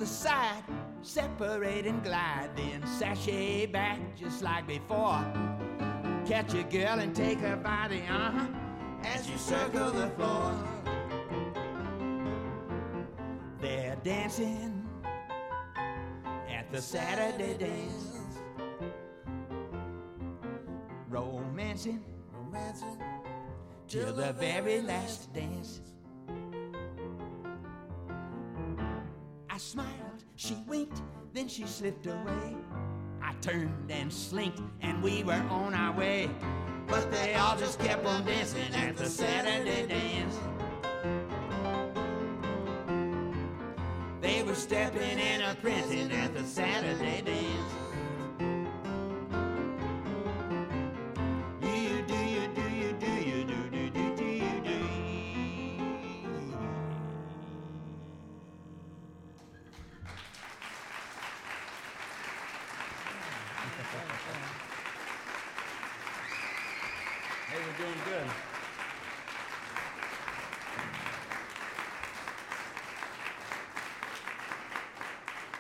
[0.06, 0.62] the side,
[1.02, 5.24] separate and glide, then sashay back just like before.
[6.24, 8.46] Catch a girl and take her body, uh huh,
[9.02, 10.54] as you circle the floor.
[13.60, 14.86] They're dancing
[16.48, 18.38] at the Saturday dance.
[21.08, 23.02] Romancing, Romancing
[23.88, 25.80] till the very last dance.
[29.56, 31.00] I smiled, she winked,
[31.32, 32.56] then she slipped away.
[33.22, 36.28] I turned and slinked, and we were on our way.
[36.86, 40.38] But they all just kept on dancing at the Saturday dance.
[44.20, 47.75] They were stepping and a prancing at the Saturday dance.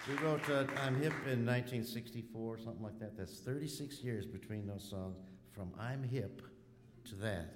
[0.08, 3.16] We wrote uh, I'm Hip in 1964, something like that.
[3.16, 5.16] That's 36 years between those songs,
[5.52, 6.42] from I'm Hip
[7.08, 7.54] to that.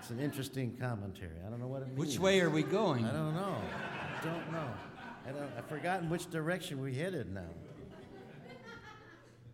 [0.00, 1.36] it's an interesting commentary.
[1.46, 1.98] I don't know what it means.
[1.98, 3.04] Which way are we going?
[3.04, 3.56] I don't know.
[4.18, 4.68] I don't know.
[5.26, 7.50] I don't, I've forgotten which direction we headed now.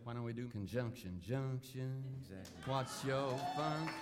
[0.05, 1.19] Why don't we do conjunction?
[1.21, 2.01] Junction.
[2.21, 2.63] Exactly.
[2.65, 3.93] What's your function?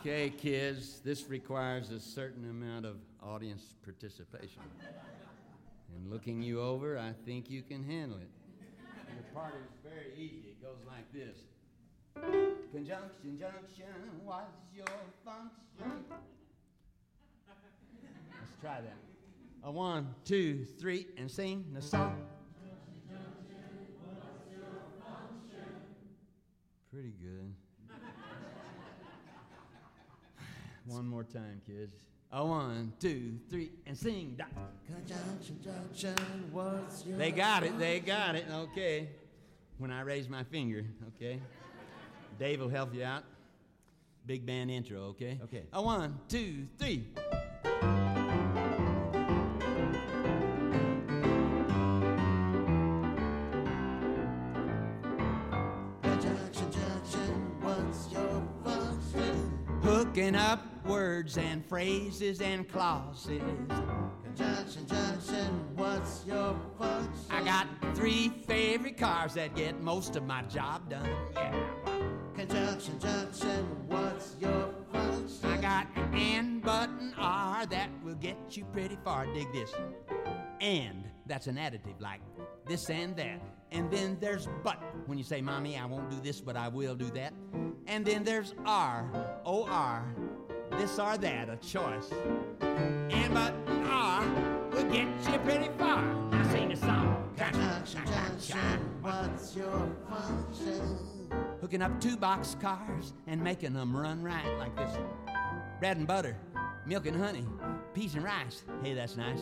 [0.00, 4.62] Okay, kids, this requires a certain amount of audience participation.
[5.96, 8.28] And looking you over, I think you can handle it.
[9.08, 10.50] And the part is very easy.
[10.50, 11.36] It goes like this.
[12.72, 13.86] Conjunction, junction,
[14.24, 14.86] what's your
[15.24, 16.04] function?
[17.48, 18.96] Let's try that.
[19.64, 22.20] A one, two, three, and sing the song.
[26.92, 27.54] Pretty good.
[30.86, 31.96] One more time, kids.
[32.32, 34.38] A one, two, three, and sing.
[34.86, 36.14] Conjunction, junction,
[36.52, 37.78] what's your They got it.
[37.78, 38.46] They got it.
[38.52, 39.08] Okay.
[39.78, 40.84] When I raise my finger,
[41.16, 41.40] okay.
[42.38, 43.24] Dave will help you out.
[44.26, 45.38] Big band intro, okay?
[45.44, 45.62] Okay.
[45.72, 47.06] A one, two, three.
[61.16, 63.40] Words and phrases and clauses.
[64.24, 67.10] Conjunction, junction, what's your function?
[67.30, 67.66] I got
[67.96, 71.08] three favorite cars that get most of my job done.
[71.34, 71.54] Yeah.
[72.34, 75.50] Conjunction, junction, what's your function?
[75.50, 79.24] I got and button R that will get you pretty far.
[79.32, 79.72] Dig this.
[80.60, 82.20] And that's an additive like
[82.66, 83.40] this and that.
[83.72, 86.94] And then there's but when you say, Mommy, I won't do this, but I will
[86.94, 87.32] do that.
[87.86, 89.08] And then there's R,
[89.44, 90.04] O R,
[90.78, 92.10] this or that, a choice.
[92.60, 94.24] And button R
[94.72, 96.02] will get you pretty far.
[96.30, 97.22] Now sing the song.
[99.02, 101.16] What's your function?
[101.60, 104.96] hooking up two box cars and making them run right like this.
[105.80, 106.36] Bread and butter,
[106.86, 107.44] milk and honey,
[107.94, 108.62] peas and rice.
[108.82, 109.40] Hey, that's nice.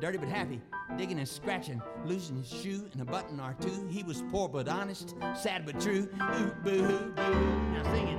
[0.00, 0.60] Dirty but happy,
[0.96, 3.88] digging and scratching, losing his shoe and a button or two.
[3.90, 6.08] He was poor but honest, sad but true.
[6.36, 7.34] Ooh, boo, hoo, boo.
[7.72, 8.18] Now sing it.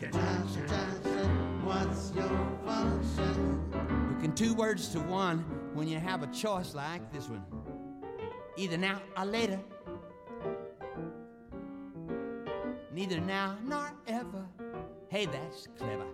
[0.00, 2.28] Conjunction, junction, what's your
[2.64, 4.14] function?
[4.14, 5.38] Hooking two words to one
[5.74, 7.44] when you have a choice like this one.
[8.56, 9.60] Either now or later.
[12.92, 14.44] Neither now nor ever.
[15.08, 16.06] Hey, that's clever.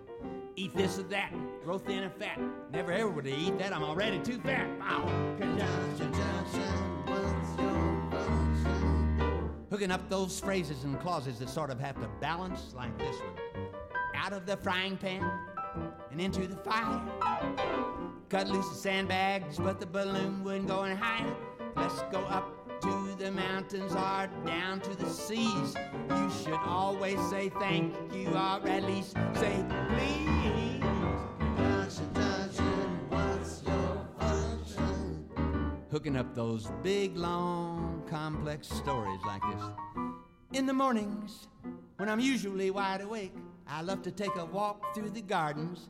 [0.57, 1.33] Eat this or that,
[1.65, 2.39] grow thin and fat.
[2.71, 4.65] Never ever would I eat that, I'm already too fat.
[4.81, 5.35] Ow.
[5.37, 6.61] Conjunction, junction,
[7.05, 9.49] what's your function?
[9.69, 13.67] Hooking up those phrases and clauses that sort of have to balance like this one.
[14.15, 15.29] Out of the frying pan
[16.09, 17.01] and into the fire.
[18.29, 21.35] Cut loose the sandbags, but the balloon wouldn't go any higher.
[21.75, 25.75] Let's go up to the mountains or down to the seas.
[26.09, 30.24] You should always say thank you, or at least say please.
[35.95, 39.63] Hooking up those big, long, complex stories like this.
[40.51, 41.47] In the mornings,
[41.95, 43.33] when I'm usually wide awake,
[43.65, 45.87] I love to take a walk through the gardens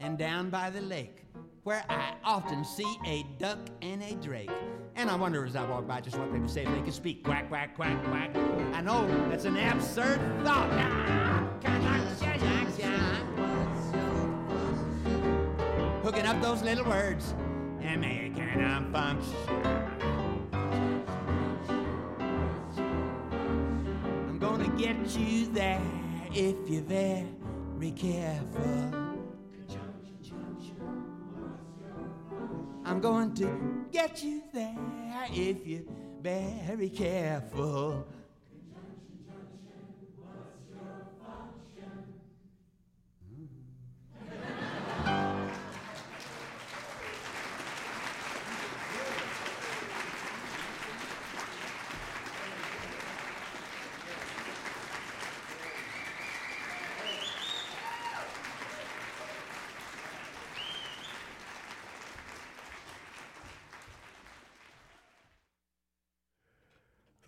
[0.00, 1.26] and down by the lake,
[1.64, 4.50] where I often see a duck and a drake.
[4.96, 6.94] And I wonder as I walk by just what they people say if they could
[6.94, 7.22] speak.
[7.22, 8.34] Quack, quack, quack, quack.
[8.72, 10.70] I know that's an absurd thought.
[10.72, 11.50] Ah,
[16.02, 17.34] Hooking up those little words
[17.84, 19.34] and making them function.
[24.28, 25.80] I'm gonna get you there
[26.32, 29.04] if you're very careful.
[32.86, 34.76] I'm going to get you there
[35.30, 35.82] if you're
[36.22, 38.06] very careful.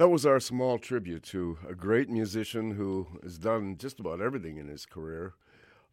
[0.07, 4.57] That was our small tribute to a great musician who has done just about everything
[4.57, 5.35] in his career.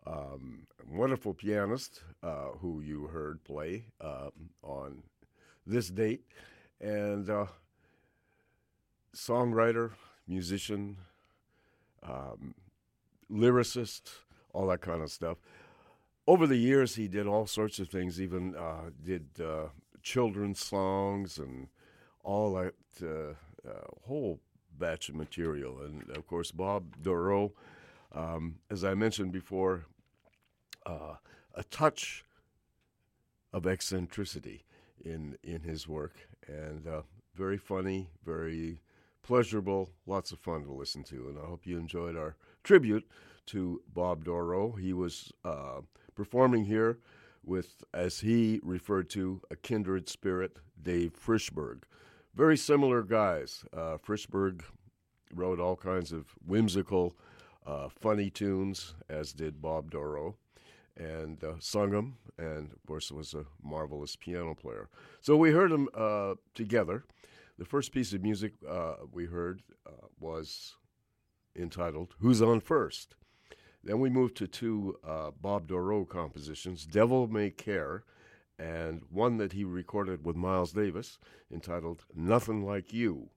[0.06, 4.30] Um, wonderful pianist uh, who you heard play uh,
[4.62, 5.02] on
[5.66, 6.22] this date,
[6.80, 7.48] and uh,
[9.16, 9.94] songwriter,
[10.28, 10.98] musician,
[12.04, 12.54] um,
[13.32, 14.12] lyricist,
[14.54, 15.40] all that kind of stuff.
[16.28, 19.70] Over the years, he did all sorts of things, even uh, did uh,
[20.04, 21.70] children's songs and
[22.24, 22.76] all that
[23.68, 24.40] uh, whole
[24.78, 25.82] batch of material.
[25.82, 27.54] And of course, Bob Dorough,
[28.14, 29.86] um, as I mentioned before,
[30.86, 31.16] uh,
[31.56, 32.26] a touch
[33.52, 34.66] of eccentricity
[35.04, 36.16] in in his work,
[36.48, 37.02] and uh,
[37.36, 38.80] very funny, very
[39.22, 41.30] pleasurable, lots of fun to listen to.
[41.30, 43.08] And I hope you enjoyed our tribute
[43.48, 44.74] to Bob Dorough.
[44.74, 45.82] He was uh,
[46.16, 47.00] performing here
[47.44, 51.84] with, as he referred to, a kindred spirit, Dave Frishberg
[52.36, 53.64] very similar guys.
[53.74, 54.62] Uh, Frishberg
[55.34, 57.16] wrote all kinds of whimsical,
[57.66, 60.36] uh, funny tunes, as did Bob Dorough,
[60.98, 64.90] and uh, sung them, and of course was a marvelous piano player.
[65.22, 67.04] So we heard them uh, together.
[67.58, 70.76] The first piece of music uh, we heard uh, was
[71.56, 73.16] entitled "Who's on First?
[73.84, 78.04] Then we moved to two uh, Bob Dorough compositions, "Devil May Care."
[78.60, 81.18] And one that he recorded with Miles Davis
[81.52, 83.30] entitled Nothing Like You.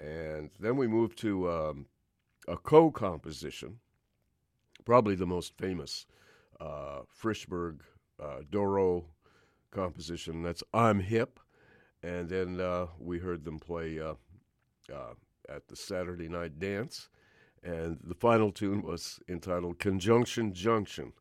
[0.00, 1.86] And then we moved to um,
[2.46, 3.78] a co composition,
[4.84, 6.06] probably the most famous
[6.60, 7.80] uh, Frishberg
[8.22, 9.04] uh, Dorough
[9.70, 10.42] composition.
[10.42, 11.40] That's I'm Hip.
[12.02, 14.14] And then uh, we heard them play uh,
[14.92, 15.14] uh,
[15.48, 17.08] at the Saturday Night Dance.
[17.62, 21.12] And the final tune was entitled Conjunction Junction.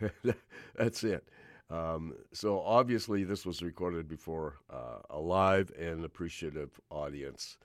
[0.76, 1.28] That's it.
[1.70, 7.58] Um, so obviously, this was recorded before uh, a live and appreciative audience.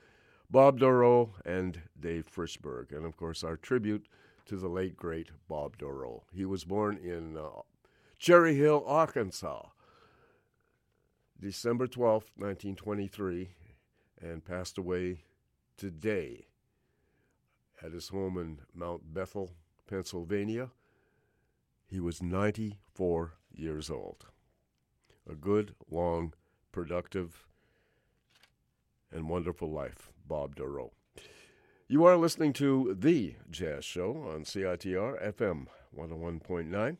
[0.49, 4.07] Bob Dorough and Dave Frishberg, and of course, our tribute
[4.45, 6.23] to the late great Bob Dorough.
[6.34, 7.61] He was born in uh,
[8.19, 9.67] Cherry Hill, Arkansas,
[11.39, 13.49] December 12th, 1923,
[14.21, 15.23] and passed away
[15.77, 16.47] today
[17.84, 19.51] at his home in Mount Bethel,
[19.88, 20.69] Pennsylvania.
[21.88, 24.25] He was 94 years old.
[25.30, 26.34] A good, long,
[26.71, 27.45] productive,
[29.11, 30.91] and wonderful life, Bob Dorough.
[31.88, 36.97] You are listening to The Jazz Show on CITR FM 101.9.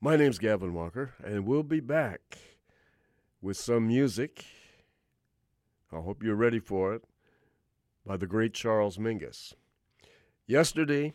[0.00, 2.38] My name's Gavin Walker, and we'll be back
[3.40, 4.44] with some music.
[5.92, 7.02] I hope you're ready for it
[8.06, 9.54] by the great Charles Mingus.
[10.46, 11.14] Yesterday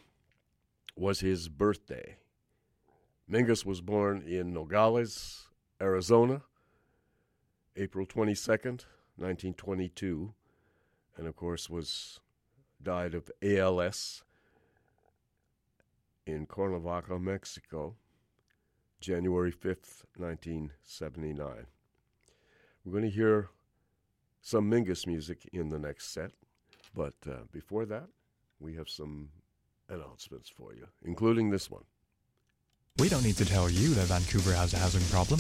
[0.96, 2.18] was his birthday.
[3.32, 5.50] Mingus was born in Nogales,
[5.80, 6.42] Arizona,
[7.76, 8.86] April 22nd,
[9.18, 10.34] 1922,
[11.16, 12.20] and of course was
[12.82, 14.24] died of ALS
[16.26, 17.96] in Cuernavaca, Mexico,
[19.00, 21.68] January 5th, 1979.
[22.84, 23.50] We're going to hear
[24.42, 26.32] some Mingus music in the next set,
[26.96, 28.08] but uh, before that,
[28.60, 29.30] we have some
[29.88, 31.84] announcements for you, including this one.
[33.00, 35.40] We don't need to tell you that Vancouver has a housing problem.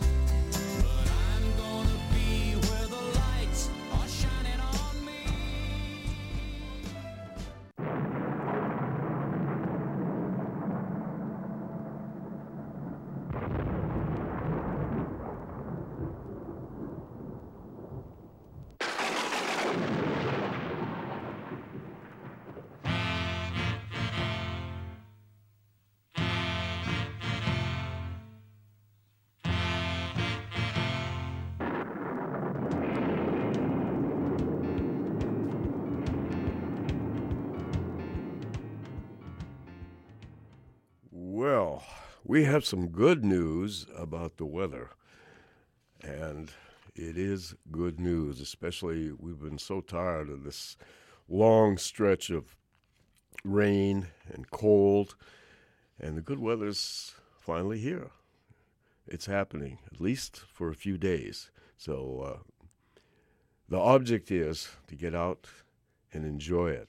[42.31, 44.91] We have some good news about the weather.
[46.01, 46.49] And
[46.95, 50.77] it is good news, especially we've been so tired of this
[51.27, 52.55] long stretch of
[53.43, 55.17] rain and cold,
[55.99, 58.11] and the good weather's finally here.
[59.05, 61.51] It's happening, at least for a few days.
[61.75, 62.61] So uh,
[63.67, 65.47] the object is to get out
[66.13, 66.87] and enjoy it.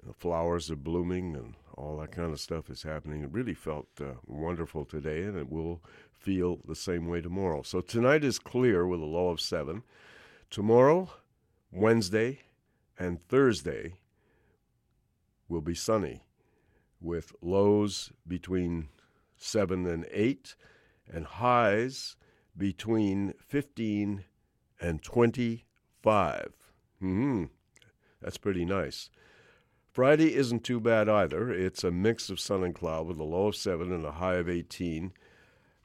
[0.00, 3.22] And the flowers are blooming and all that kind of stuff is happening.
[3.22, 5.82] It really felt uh, wonderful today, and it will
[6.12, 7.62] feel the same way tomorrow.
[7.62, 9.84] So tonight is clear with a low of seven.
[10.50, 11.10] Tomorrow,
[11.70, 12.40] Wednesday,
[12.98, 13.94] and Thursday
[15.48, 16.22] will be sunny
[17.00, 18.88] with lows between
[19.36, 20.56] 7 and 8
[21.12, 22.16] and highs
[22.56, 24.24] between 15
[24.80, 26.52] and 25.
[27.00, 27.44] Mm-hmm.
[28.20, 29.10] That's pretty nice.
[29.98, 31.50] Friday isn't too bad either.
[31.50, 34.36] It's a mix of sun and cloud with a low of 7 and a high
[34.36, 35.12] of 18.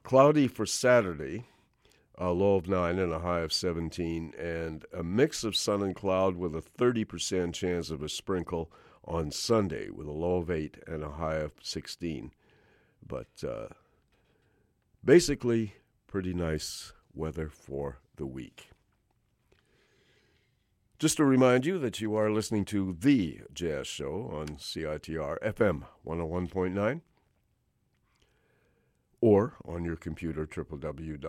[0.04, 1.48] Cloudy for Saturday,
[2.20, 4.36] a low of 9 and a high of 17.
[4.38, 8.72] And a mix of sun and cloud with a 30% chance of a sprinkle
[9.04, 12.34] on Sunday with a low of 8 and a high of 16.
[13.04, 13.70] But uh,
[15.04, 15.74] basically,
[16.06, 18.73] pretty nice weather for the week.
[21.04, 25.84] Just to remind you that you are listening to The Jazz Show on CITR FM
[26.08, 27.02] 101.9
[29.20, 31.24] or on your computer, www.citr.ca.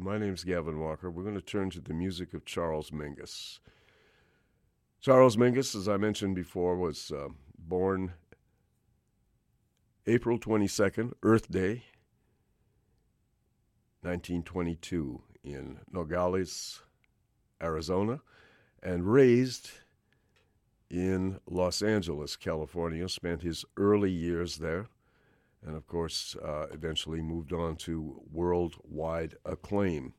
[0.00, 1.12] My name is Gavin Walker.
[1.12, 3.60] We're going to turn to the music of Charles Mingus.
[5.00, 8.14] Charles Mingus, as I mentioned before, was uh, born
[10.08, 11.84] April 22nd, Earth Day,
[14.02, 16.82] 1922, in Nogales,
[17.62, 18.20] Arizona,
[18.82, 19.70] and raised
[20.90, 23.08] in Los Angeles, California.
[23.08, 24.86] Spent his early years there,
[25.66, 30.14] and of course, uh, eventually moved on to worldwide acclaim.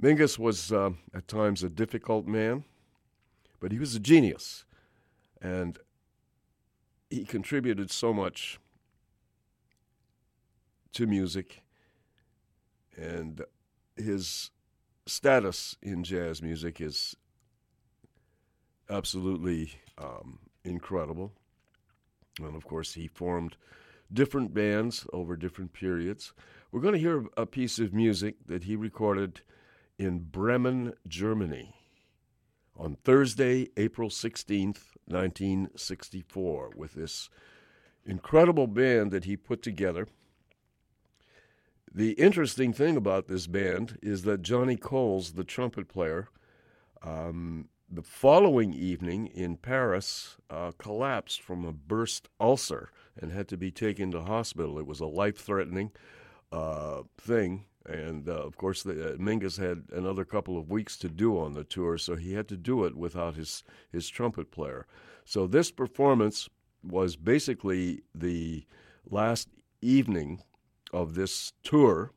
[0.00, 2.64] Mingus was uh, at times a difficult man
[3.60, 4.64] but he was a genius.
[5.40, 5.78] And
[7.10, 8.58] he contributed so much
[10.92, 11.62] to music.
[12.96, 13.42] And
[13.96, 14.50] his
[15.10, 17.16] status in jazz music is
[18.88, 21.32] absolutely um, incredible.
[22.38, 23.56] And of course, he formed
[24.12, 26.32] different bands over different periods.
[26.70, 29.40] We're going to hear a piece of music that he recorded
[29.98, 31.74] in Bremen, Germany
[32.76, 37.28] on Thursday, April 16th, 1964, with this
[38.06, 40.06] incredible band that he put together.
[41.92, 46.28] The interesting thing about this band is that Johnny Coles, the trumpet player,
[47.02, 53.56] um, the following evening in Paris uh, collapsed from a burst ulcer and had to
[53.56, 54.78] be taken to hospital.
[54.78, 55.90] It was a life threatening
[56.52, 57.64] uh, thing.
[57.84, 61.54] And uh, of course, the, uh, Mingus had another couple of weeks to do on
[61.54, 64.86] the tour, so he had to do it without his, his trumpet player.
[65.24, 66.48] So this performance
[66.84, 68.64] was basically the
[69.10, 69.48] last
[69.82, 70.42] evening
[70.92, 72.12] of this tour,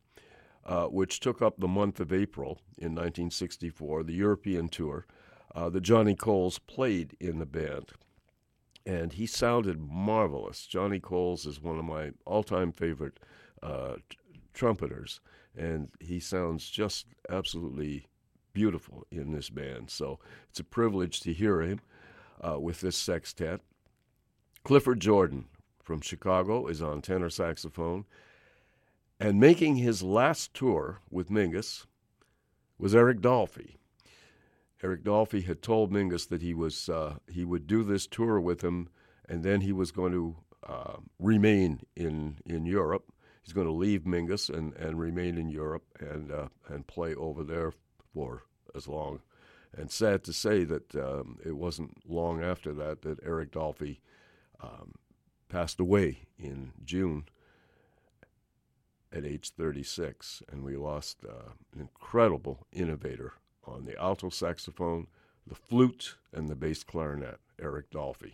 [0.66, 5.06] uh, which took up the month of April in 1964, the European tour.
[5.56, 7.91] Uh, that Johnny Coles played in the band.
[8.88, 10.66] And he sounded marvelous.
[10.66, 13.20] Johnny Coles is one of my all time favorite
[13.62, 14.18] uh, t-
[14.56, 15.20] trumpeters
[15.56, 18.08] and he sounds just absolutely
[18.54, 19.90] beautiful in this band.
[19.90, 20.20] So
[20.50, 21.80] it's a privilege to hear him
[22.41, 23.62] uh, with this sextet.
[24.64, 25.45] Clifford Jordan
[25.84, 28.06] from Chicago is on tenor saxophone.
[29.24, 31.86] And making his last tour with Mingus
[32.78, 33.78] was Eric Dolphy.
[34.84, 38.62] Eric Dolphy had told Mingus that he was uh, he would do this tour with
[38.62, 38.90] him,
[39.30, 40.36] and then he was going to
[40.68, 43.14] uh, remain in in Europe
[43.44, 47.44] he's going to leave Mingus and, and remain in Europe and uh, and play over
[47.44, 47.74] there
[48.14, 48.44] for
[48.74, 49.22] as long.
[49.76, 54.00] And sad to say that um, it wasn't long after that that Eric Dolphy
[54.62, 54.95] um,
[55.50, 57.26] passed away in June
[59.14, 63.34] at age 36, and we lost uh, an incredible innovator
[63.65, 65.07] on the alto saxophone,
[65.45, 68.34] the flute, and the bass clarinet, Eric Dolphy.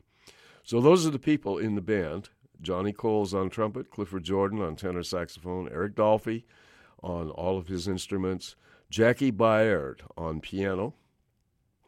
[0.64, 2.30] So those are the people in the band.
[2.61, 6.43] Johnny Coles on trumpet, Clifford Jordan on tenor saxophone, Eric Dolphy
[7.01, 8.56] on all of his instruments,
[8.91, 10.93] Jaki Byard on piano,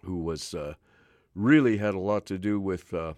[0.03, 0.75] who was uh,
[1.35, 3.13] really had a lot to do with uh,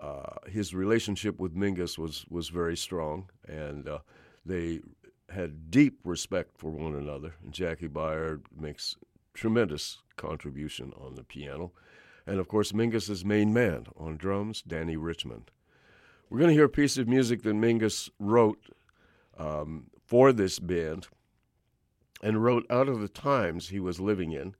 [0.00, 3.98] uh, his relationship with Mingus was was very strong, and uh,
[4.44, 4.80] they
[5.28, 7.34] had deep respect for one another.
[7.42, 8.96] And Jaki Byard makes
[9.34, 11.72] tremendous contribution on the piano,
[12.26, 15.50] and of course Mingus's main man on drums, Dannie Richmond.
[16.28, 18.70] We're going to hear a piece of music that Mingus wrote
[19.38, 21.08] um, for this band
[22.22, 24.54] and wrote out of the times he was living in.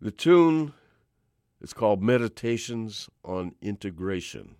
[0.00, 0.74] The tune
[1.60, 4.56] is called Meditations on Integration,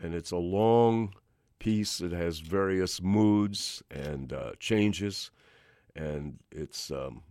[0.00, 1.14] and it's a long
[1.62, 2.00] piece.
[2.00, 5.30] It has various moods and uh, changes,
[5.94, 7.22] and it's um,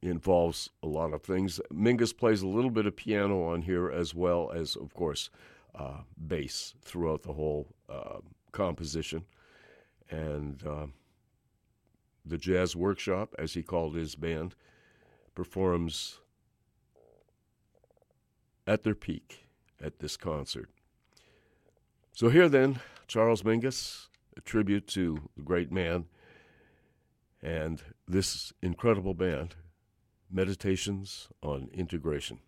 [0.00, 1.60] involves a lot of things.
[1.70, 5.28] Mingus plays a little bit of piano on here as well as, of course,
[5.74, 8.20] uh, bass throughout the whole uh,
[8.52, 9.26] composition.
[10.08, 10.86] And uh,
[12.24, 14.54] the Jazz Workshop, as he called his band,
[15.34, 16.20] performs
[18.66, 19.46] at their peak
[19.78, 20.70] at this concert.
[22.14, 22.80] So, here then,
[23.10, 24.06] Charles Mingus,
[24.36, 26.04] a tribute to the great man
[27.42, 29.56] and this incredible band,
[30.30, 32.38] Meditations on Integration.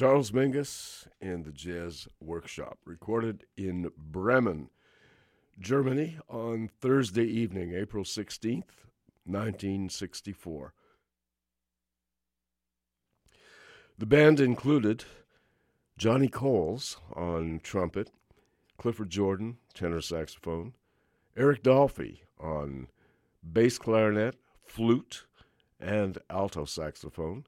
[0.00, 4.70] Charles Mingus and the Jazz Workshop, recorded in Bremen,
[5.58, 8.86] Germany on Thursday evening, April 16th,
[9.26, 10.72] 1964.
[13.98, 15.04] The band included
[15.98, 18.10] Johnny Coles on trumpet,
[18.78, 20.72] Clifford Jordan, tenor saxophone,
[21.36, 22.88] Eric Dolphy on
[23.42, 25.26] bass clarinet, flute,
[25.78, 27.44] and alto saxophone,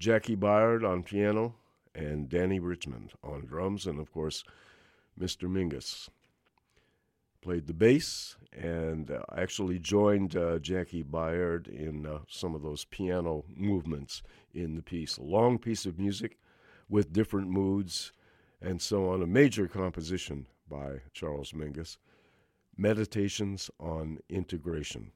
[0.00, 1.54] Jaki Byard on piano,
[1.94, 4.44] and Dannie Richmond on drums, and of course,
[5.18, 5.48] Mr.
[5.48, 6.08] Mingus
[7.40, 12.86] played the bass and uh, actually joined uh, Jaki Byard in uh, some of those
[12.86, 14.22] piano movements
[14.54, 15.18] in the piece.
[15.18, 16.38] A long piece of music
[16.88, 18.12] with different moods
[18.62, 19.22] and so on.
[19.22, 21.98] A major composition by Charles Mingus,
[22.76, 25.12] Meditations on Integration.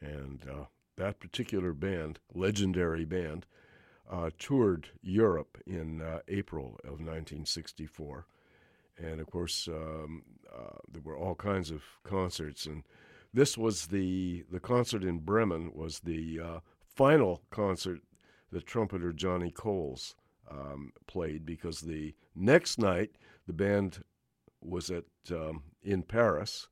[0.00, 0.64] And uh,
[0.96, 3.46] that particular band, legendary band,
[4.10, 8.26] uh, toured Europe in uh, April of 1964.
[8.98, 10.22] And of course, um,
[10.52, 12.66] uh, there were all kinds of concerts.
[12.66, 12.84] And
[13.34, 16.60] this was the, the concert in Bremen was the uh,
[16.94, 18.00] final concert
[18.52, 20.14] the trumpeter Johnny Coles
[20.50, 23.10] um, played because the next night
[23.46, 24.02] the band
[24.62, 26.68] was at um, in Paris,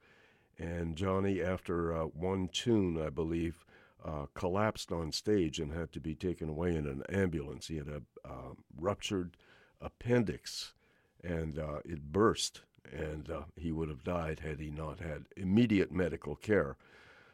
[0.59, 3.65] and Johnny, after uh, one tune, I believe,
[4.05, 7.68] uh, collapsed on stage and had to be taken away in an ambulance.
[7.68, 9.36] He had a uh, ruptured
[9.81, 10.74] appendix,
[11.22, 12.62] and uh, it burst,
[12.93, 16.76] and uh, he would have died had he not had immediate medical care.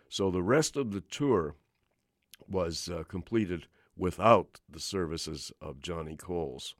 [0.09, 1.57] So the rest of the tour
[2.49, 3.67] was uh, completed
[3.97, 6.75] without the services of Johnny Coles.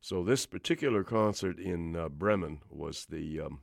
[0.00, 3.60] So this particular concert in uh, Bremen was the um,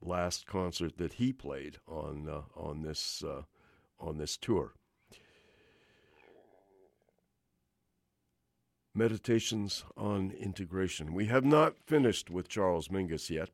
[0.00, 3.22] last concert that he played on on this
[3.98, 4.74] on this tour.
[8.96, 11.12] Meditations on integration.
[11.12, 13.50] We have not finished with Charles Mingus yet.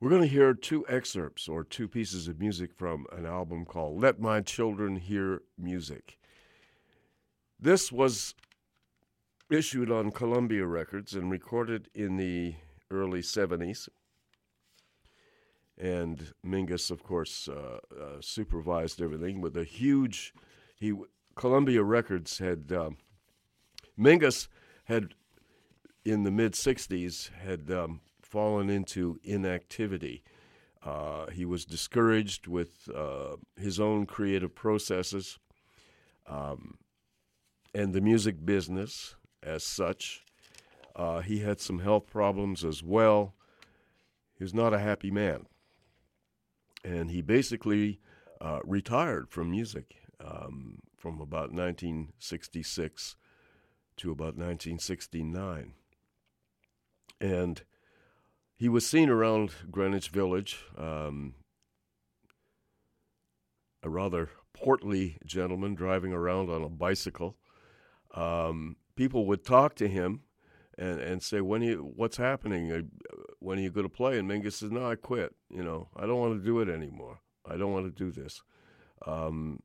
[0.00, 4.00] We're going to hear two excerpts or two pieces of music from an album called
[4.00, 6.18] Let My Children Hear Music.
[7.60, 8.34] This was
[9.48, 12.56] issued on Columbia Records and recorded in the
[12.90, 13.88] early 70s.
[15.78, 20.34] And Mingus, of course, uh, uh, supervised everything with a huge.
[20.74, 20.92] He
[21.36, 22.96] Columbia Records had um,
[24.00, 24.48] Mingus
[24.84, 25.14] had
[26.04, 30.22] in the mid 60s had um, fallen into inactivity.
[30.82, 35.38] Uh, he was discouraged with uh, his own creative processes
[36.26, 36.78] um,
[37.74, 40.24] and the music business as such.
[40.96, 43.34] Uh, he had some health problems as well.
[44.34, 45.46] He was not a happy man.
[46.82, 48.00] And he basically
[48.40, 53.16] uh, retired from music um, from about 1966
[54.00, 55.74] to about 1969.
[57.20, 57.62] And
[58.56, 61.34] he was seen around Greenwich Village, um,
[63.82, 67.36] a rather portly gentleman driving around on a bicycle.
[68.14, 70.22] Um, people would talk to him
[70.78, 72.72] and, and say, "When you, what's happening?
[72.72, 72.82] Uh,
[73.38, 75.34] when are you going to play?" And Mingus says, "No, I quit.
[75.50, 77.20] You know, I don't want to do it anymore.
[77.46, 78.42] I don't want to do this."
[79.06, 79.60] Um,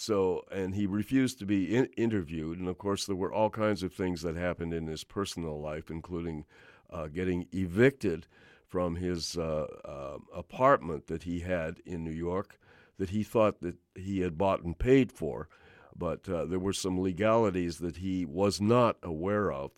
[0.00, 2.58] so, and he refused to be in- interviewed.
[2.58, 5.90] And of course, there were all kinds of things that happened in his personal life,
[5.90, 6.44] including
[6.90, 8.26] uh, getting evicted
[8.66, 12.58] from his uh, uh, apartment that he had in New York
[12.98, 15.48] that he thought that he had bought and paid for.
[15.96, 19.72] But uh, there were some legalities that he was not aware of.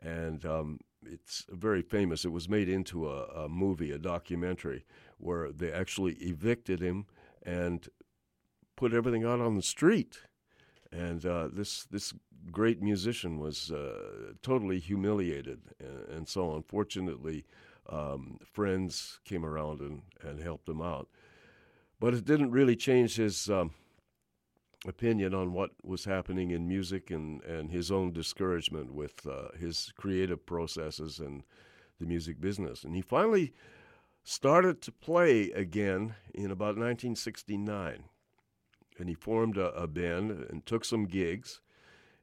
[0.00, 2.24] And um, it's very famous.
[2.24, 4.84] It was made into a, a movie, a documentary,
[5.18, 7.06] where they actually evicted him
[7.42, 7.88] and
[8.78, 10.20] put everything out on the street.
[10.92, 12.14] And uh, this this
[12.52, 17.44] great musician was uh, totally humiliated, and, and, so unfortunately,
[17.90, 21.08] um, friends came around and, and helped him out.
[22.00, 23.72] But it didn't really change his um,
[24.86, 29.92] opinion on what was happening in music and, and his own discouragement with uh, his
[29.96, 31.42] creative processes and
[31.98, 32.84] the music business.
[32.84, 33.52] And he finally
[34.22, 38.04] started to play again in about 1969
[38.98, 41.60] and he formed a, a band and took some gigs,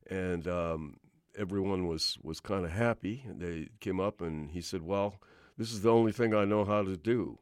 [0.09, 0.97] and um,
[1.37, 3.25] everyone was was kind of happy.
[3.27, 5.21] They came up and he said, "Well,
[5.57, 7.39] this is the only thing I know how to do,"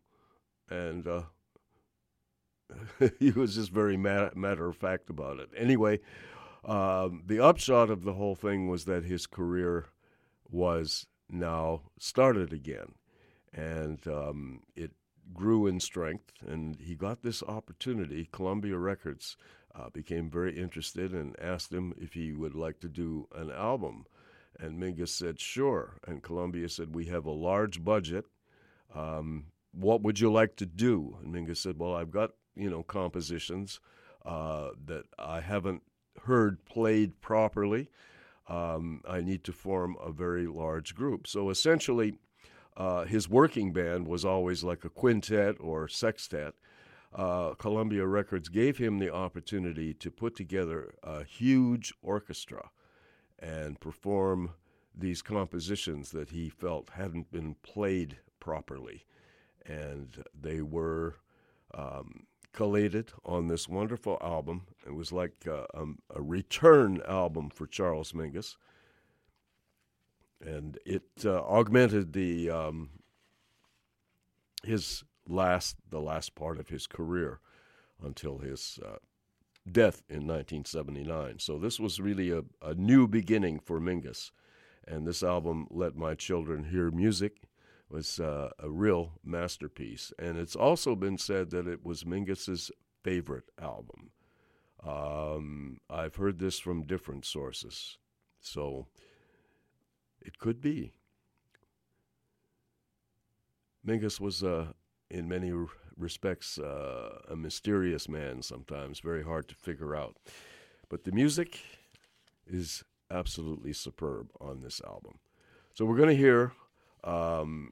[0.69, 1.23] and uh,
[3.19, 5.49] he was just very matter of fact about it.
[5.57, 5.99] Anyway,
[6.65, 9.85] um, the upshot of the whole thing was that his career
[10.49, 12.93] was now started again,
[13.53, 14.91] and um, it
[15.33, 18.27] grew in strength, and he got this opportunity.
[18.31, 19.37] Columbia Records
[19.75, 24.05] uh, became very interested and asked him if he would like to do an album.
[24.59, 25.97] And Mingus said, sure.
[26.05, 28.25] And Columbia said, we have a large budget.
[28.93, 31.17] Um, what would you like to do?
[31.23, 33.79] And Mingus said, well, I've got, you know, compositions
[34.25, 35.81] uh, that I haven't
[36.25, 37.89] heard played properly.
[38.47, 41.25] Um, I need to form a very large group.
[41.27, 42.19] So essentially,
[42.75, 46.55] uh, his working band was always like a quintet or sextet.
[47.13, 52.71] Uh, Columbia Records gave him the opportunity to put together a huge orchestra
[53.37, 54.51] and perform
[54.95, 59.05] these compositions that he felt hadn't been played properly.
[59.65, 61.15] And they were
[61.73, 64.63] um, collated on this wonderful album.
[64.85, 68.55] It was like uh, um, a return album for Charles Mingus
[70.45, 72.89] and it uh, augmented the um,
[74.63, 77.39] his last the last part of his career
[78.03, 78.97] until his uh,
[79.71, 81.39] death in 1979.
[81.39, 84.31] So this was really a, a new beginning for Mingus,
[84.87, 87.43] and this album, "Let My Children Hear Music,"
[87.89, 90.11] was uh, a real masterpiece.
[90.19, 92.71] And it's also been said that it was Mingus's
[93.03, 94.11] favorite album.
[94.85, 97.97] Um, I've heard this from different sources,
[98.41, 98.87] so
[100.23, 100.93] it could be.
[103.85, 104.67] Mingus was, uh,
[105.09, 105.51] in many
[105.97, 110.17] respects, uh, a mysterious man sometimes, very hard to figure out.
[110.89, 111.59] But the music
[112.47, 115.19] is absolutely superb on this album.
[115.73, 116.53] So we're going to hear
[117.03, 117.71] um,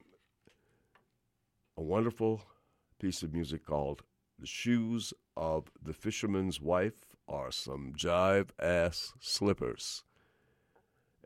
[1.76, 2.42] a wonderful
[3.00, 4.02] piece of music called
[4.38, 10.04] The Shoes of the Fisherman's Wife Are Some Jive Ass Slippers.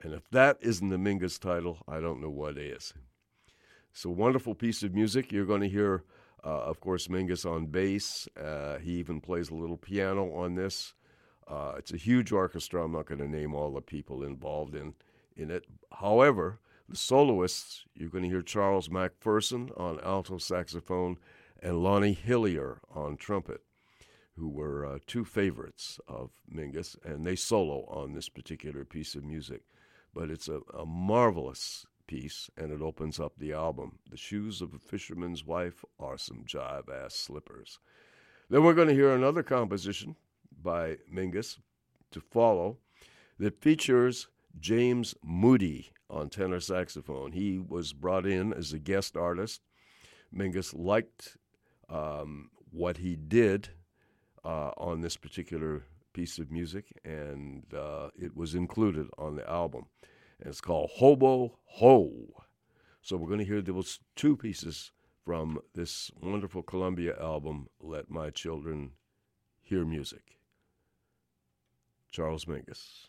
[0.02, 2.92] And if that isn't the Mingus title, I don't know what is.
[4.04, 5.32] A wonderful piece of music.
[5.32, 6.04] You're going to hear,
[6.44, 8.28] uh, of course, Mingus on bass.
[8.38, 10.92] Uh, he even plays a little piano on this.
[11.48, 12.84] Uh, it's a huge orchestra.
[12.84, 14.94] I'm not going to name all the people involved in,
[15.36, 15.64] in it.
[15.92, 21.16] However, the soloists, you're going to hear Charles McPherson on alto saxophone
[21.62, 23.62] and Lonnie Hillyer on trumpet,
[24.36, 29.24] who were uh, two favorites of Mingus, and they solo on this particular piece of
[29.24, 29.62] music.
[30.16, 33.98] But it's a, a marvelous piece, and it opens up the album.
[34.10, 37.78] The shoes of a fisherman's wife are some jive ass slippers.
[38.48, 40.16] Then we're going to hear another composition
[40.62, 41.58] by Mingus
[42.12, 42.78] to follow
[43.38, 44.28] that features
[44.58, 47.32] James Moody on tenor saxophone.
[47.32, 49.60] He was brought in as a guest artist.
[50.34, 51.36] Mingus liked
[51.90, 53.68] um, what he did
[54.42, 55.84] uh, on this particular
[56.16, 59.84] piece of music, and uh, it was included on the album.
[60.40, 62.10] And it's called Hobo Ho.
[63.02, 64.92] So we're going to hear those two pieces
[65.26, 68.92] from this wonderful Columbia album, Let My Children
[69.60, 70.38] Hear Music.
[72.10, 73.08] Charles Mingus.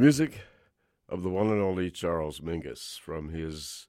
[0.00, 0.40] Music
[1.10, 3.86] of the one and only Charles Mingus from his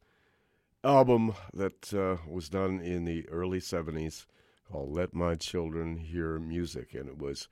[0.83, 4.25] album that uh, was done in the early 70s
[4.69, 6.93] called Let My Children Hear Music.
[6.93, 7.47] And it was,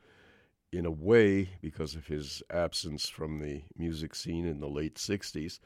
[0.74, 5.62] in a way, because of his absence from the music scene in the late 60s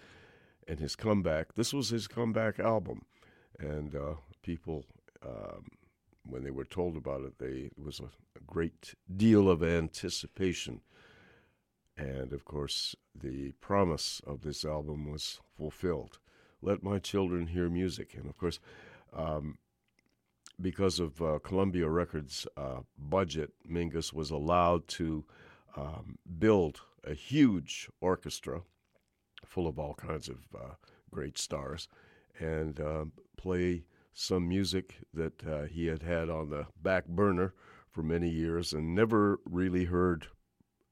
[0.67, 3.01] and his comeback, this was his comeback album.
[3.57, 4.13] And uh,
[4.43, 4.85] people,
[5.25, 5.65] um,
[6.27, 10.81] when they were told about it, they, it was a, a great deal of anticipation
[11.97, 16.19] and of course, the promise of this album was fulfilled.
[16.61, 18.15] Let my children hear music.
[18.15, 18.59] And of course,
[19.15, 19.57] um,
[20.59, 25.25] because of uh, Columbia Records' uh, budget, Mingus was allowed to
[25.75, 28.61] um, build a huge orchestra
[29.45, 30.73] full of all kinds of uh,
[31.11, 31.88] great stars
[32.39, 37.53] and um, play some music that uh, he had had on the back burner
[37.89, 40.27] for many years and never really heard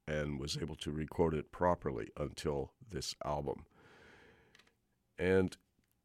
[0.08, 3.66] and was able to record it properly until this album.
[5.18, 5.56] And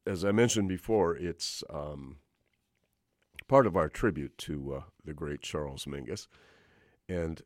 [0.05, 2.17] as I mentioned before, it's um,
[3.47, 6.27] part of our tribute to uh, the great Charles Mingus,
[7.09, 7.41] and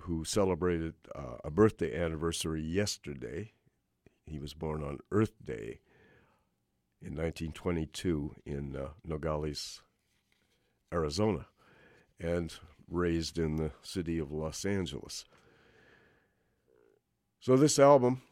[0.00, 3.52] who celebrated uh, a birthday anniversary yesterday.
[4.26, 5.80] He was born on Earth Day
[7.00, 9.80] in 1922 in uh, Nogales,
[10.92, 11.46] Arizona,
[12.20, 12.54] and
[12.90, 15.24] raised in the city of Los Angeles.
[17.40, 18.22] So this album,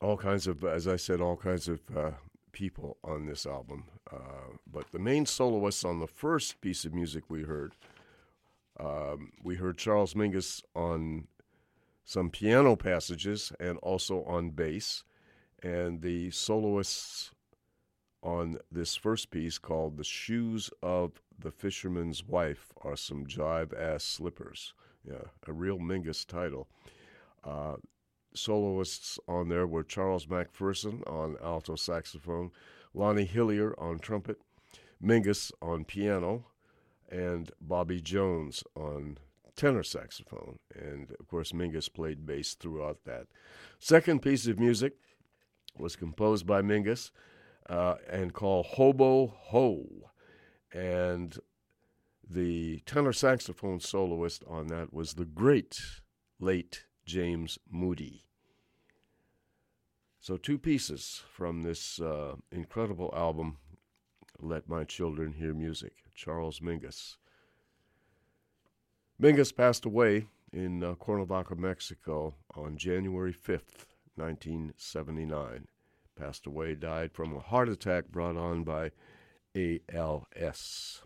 [0.00, 2.10] all kinds of, as I said, all kinds of uh,
[2.52, 3.84] people on this album.
[4.10, 7.74] Uh, but the main soloists on the first piece of music we heard,
[8.80, 11.28] um, we heard Charles Mingus on
[12.04, 15.04] some piano passages and also on bass.
[15.62, 17.32] And the soloists
[18.22, 24.04] on this first piece called The Shoes of the Fisherman's Wife are some jive ass
[24.04, 24.72] slippers.
[25.06, 26.66] Yeah, a real Mingus title.
[27.44, 27.76] Uh,
[28.34, 32.50] soloists on there were Charles McPherson on alto saxophone,
[32.92, 34.38] Lonnie Hillyer on trumpet,
[35.02, 36.46] Mingus on piano,
[37.10, 39.18] and Bobby Jones on
[39.56, 40.58] tenor saxophone.
[40.74, 43.26] And of course, Mingus played bass throughout that.
[43.78, 44.94] Second piece of music
[45.78, 47.10] was composed by Mingus
[47.68, 49.86] uh, and called Hobo Ho.
[50.72, 51.36] And
[52.28, 55.80] the tenor saxophone soloist on that was the great
[56.40, 58.24] late James Moody.
[60.20, 63.58] So, two pieces from this uh, incredible album,
[64.40, 67.16] Let My Children Hear Music, Charles Mingus.
[69.20, 75.66] Mingus passed away in uh, Cuernavaca, Mexico on January 5th, 1979.
[76.16, 78.92] Passed away, died from a heart attack brought on by
[79.54, 81.02] ALS.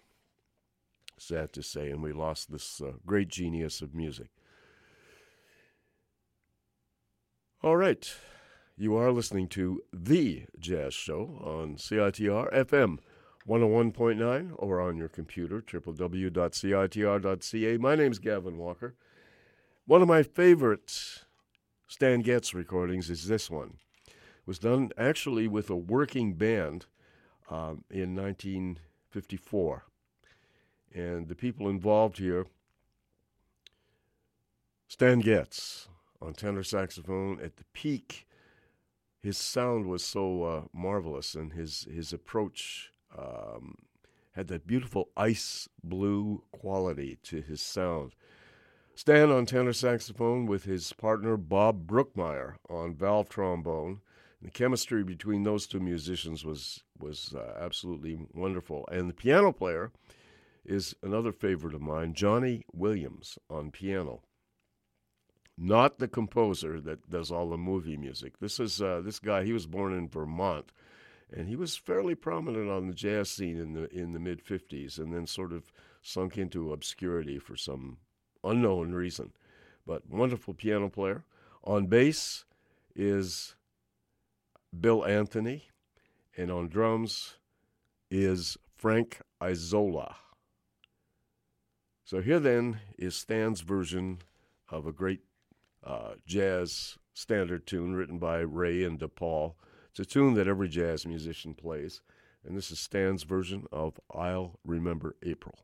[1.19, 4.29] Sad to say, and we lost this uh, great genius of music.
[7.61, 8.09] All right.
[8.77, 13.01] You are listening to The Jazz Show on CITR FM
[13.49, 16.37] 101.9 or on your computer, www.citr.ca.
[17.79, 18.95] My name's Gavin Walker.
[19.87, 21.25] One of my favorite
[21.89, 23.79] Stan Getz recordings is this one.
[24.07, 24.15] It
[24.47, 26.87] was done actually with a working band
[27.51, 29.85] um, in 1954.
[30.95, 32.47] And the people involved here
[34.87, 35.89] Stan Getz,
[36.21, 38.27] on tenor saxophone at the peak.
[39.23, 43.75] His sound was so uh, marvelous, and his his approach um,
[44.33, 48.15] had that beautiful ice blue quality to his sound.
[48.95, 54.01] Stan on tenor saxophone with his partner Bob Brookmeyer on valve trombone.
[54.41, 59.91] The chemistry between those two musicians was was uh, absolutely wonderful, and the piano player
[60.65, 64.23] is another favorite of mine, Johnny Williams on piano
[65.59, 68.39] not the composer that does all the movie music.
[68.39, 69.45] This is uh, this guy.
[69.45, 70.71] He was born in Vermont,
[71.33, 74.99] and he was fairly prominent on the jazz scene in the in the mid '50s,
[74.99, 77.99] and then sort of sunk into obscurity for some
[78.45, 79.33] unknown reason.
[79.85, 81.25] But wonderful piano player.
[81.65, 82.45] On bass
[82.95, 83.57] is
[84.79, 85.65] Bill Anthony,
[86.37, 87.35] and on drums
[88.11, 90.17] is Frank Isola.
[92.05, 94.19] So here then is Stan's version
[94.71, 95.21] of a great
[95.85, 99.55] uh, jazz standard tune written by Raye and DePaul.
[99.91, 102.01] It's a tune that every jazz musician plays,
[102.45, 105.59] and this is Stan's version of I'll Remember April.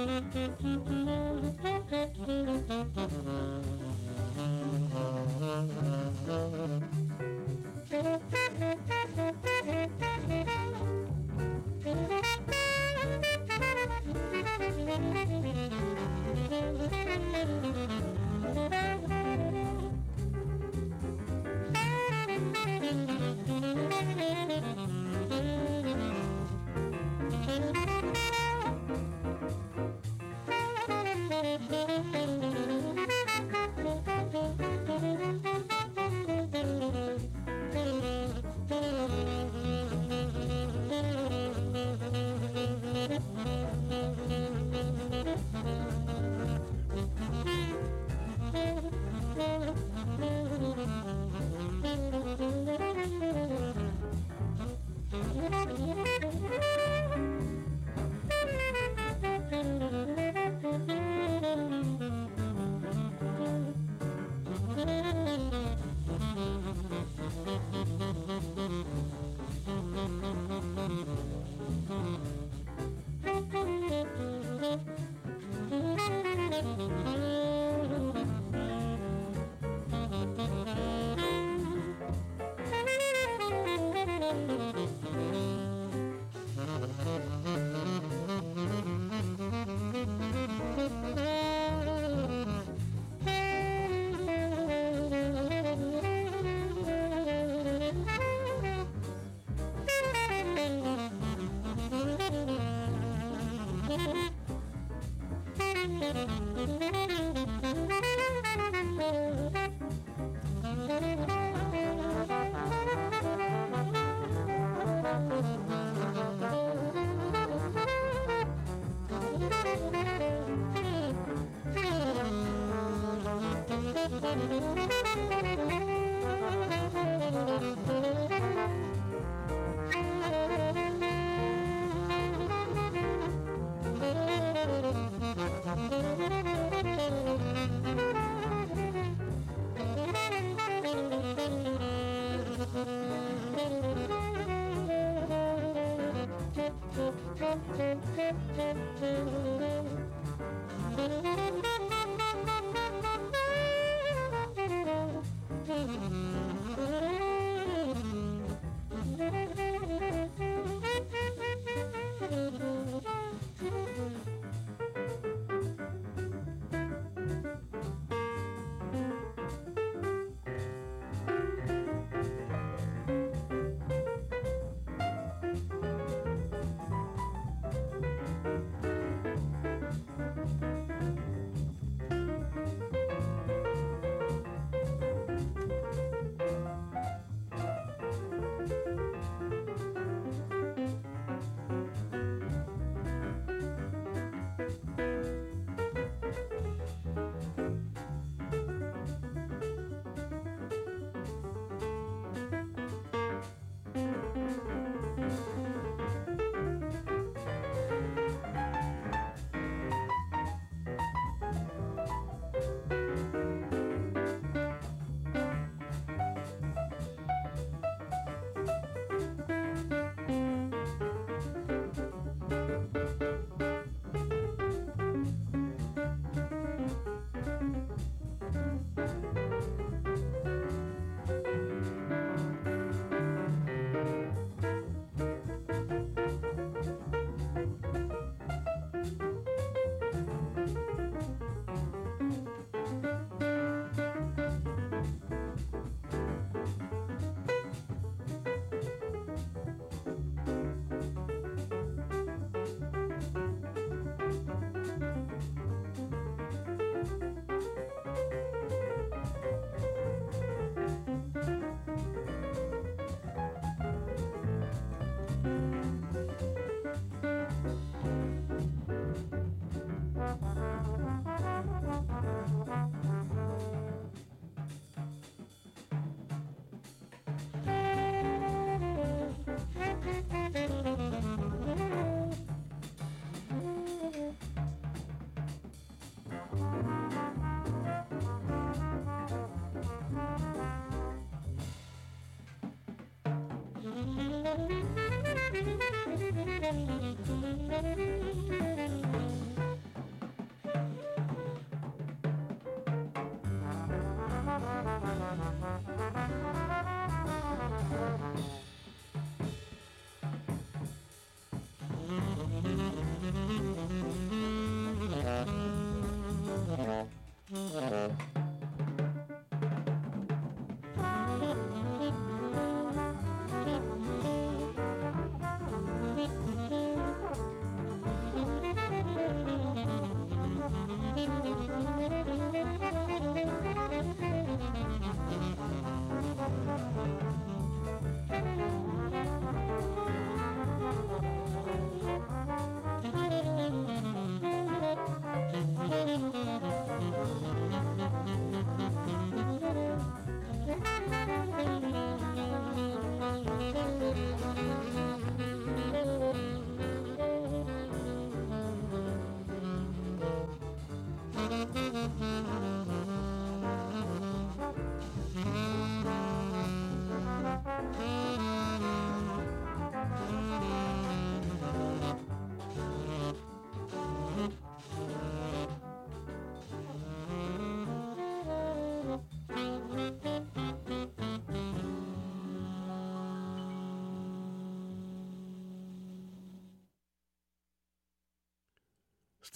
[0.06, 1.05] Mm-hmm.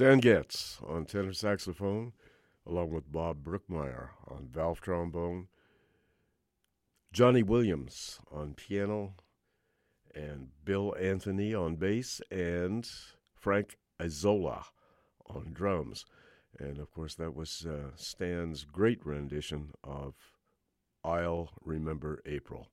[0.01, 2.15] Stan Getz on tenor saxophone,
[2.67, 5.49] along with Bob Brookmeyer on valve trombone,
[7.13, 9.13] Johnny Williams on piano,
[10.15, 12.89] and Bill Anthony on bass, and
[13.35, 14.65] Frank Isola
[15.27, 16.07] on drums.
[16.59, 20.15] And of course, that was uh, Stan's great rendition of
[21.05, 22.69] I'll Remember April.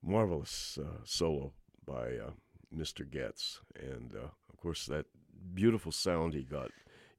[0.00, 2.30] Marvelous uh, solo by uh,
[2.72, 3.08] Mr.
[3.08, 3.60] Getz.
[3.74, 5.04] And uh, of course, that
[5.52, 6.70] beautiful sound he got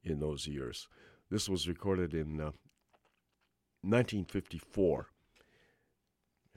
[0.02, 0.88] in those years.
[1.30, 5.00] This was recorded in 1954.
[5.00, 5.04] Uh,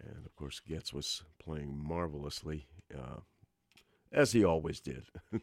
[0.10, 3.20] and of course, Getz was playing marvelously, uh,
[4.12, 5.04] as he always did.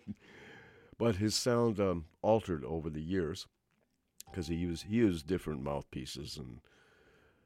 [0.99, 3.47] but his sound um, altered over the years
[4.29, 6.59] because he used he used different mouthpieces and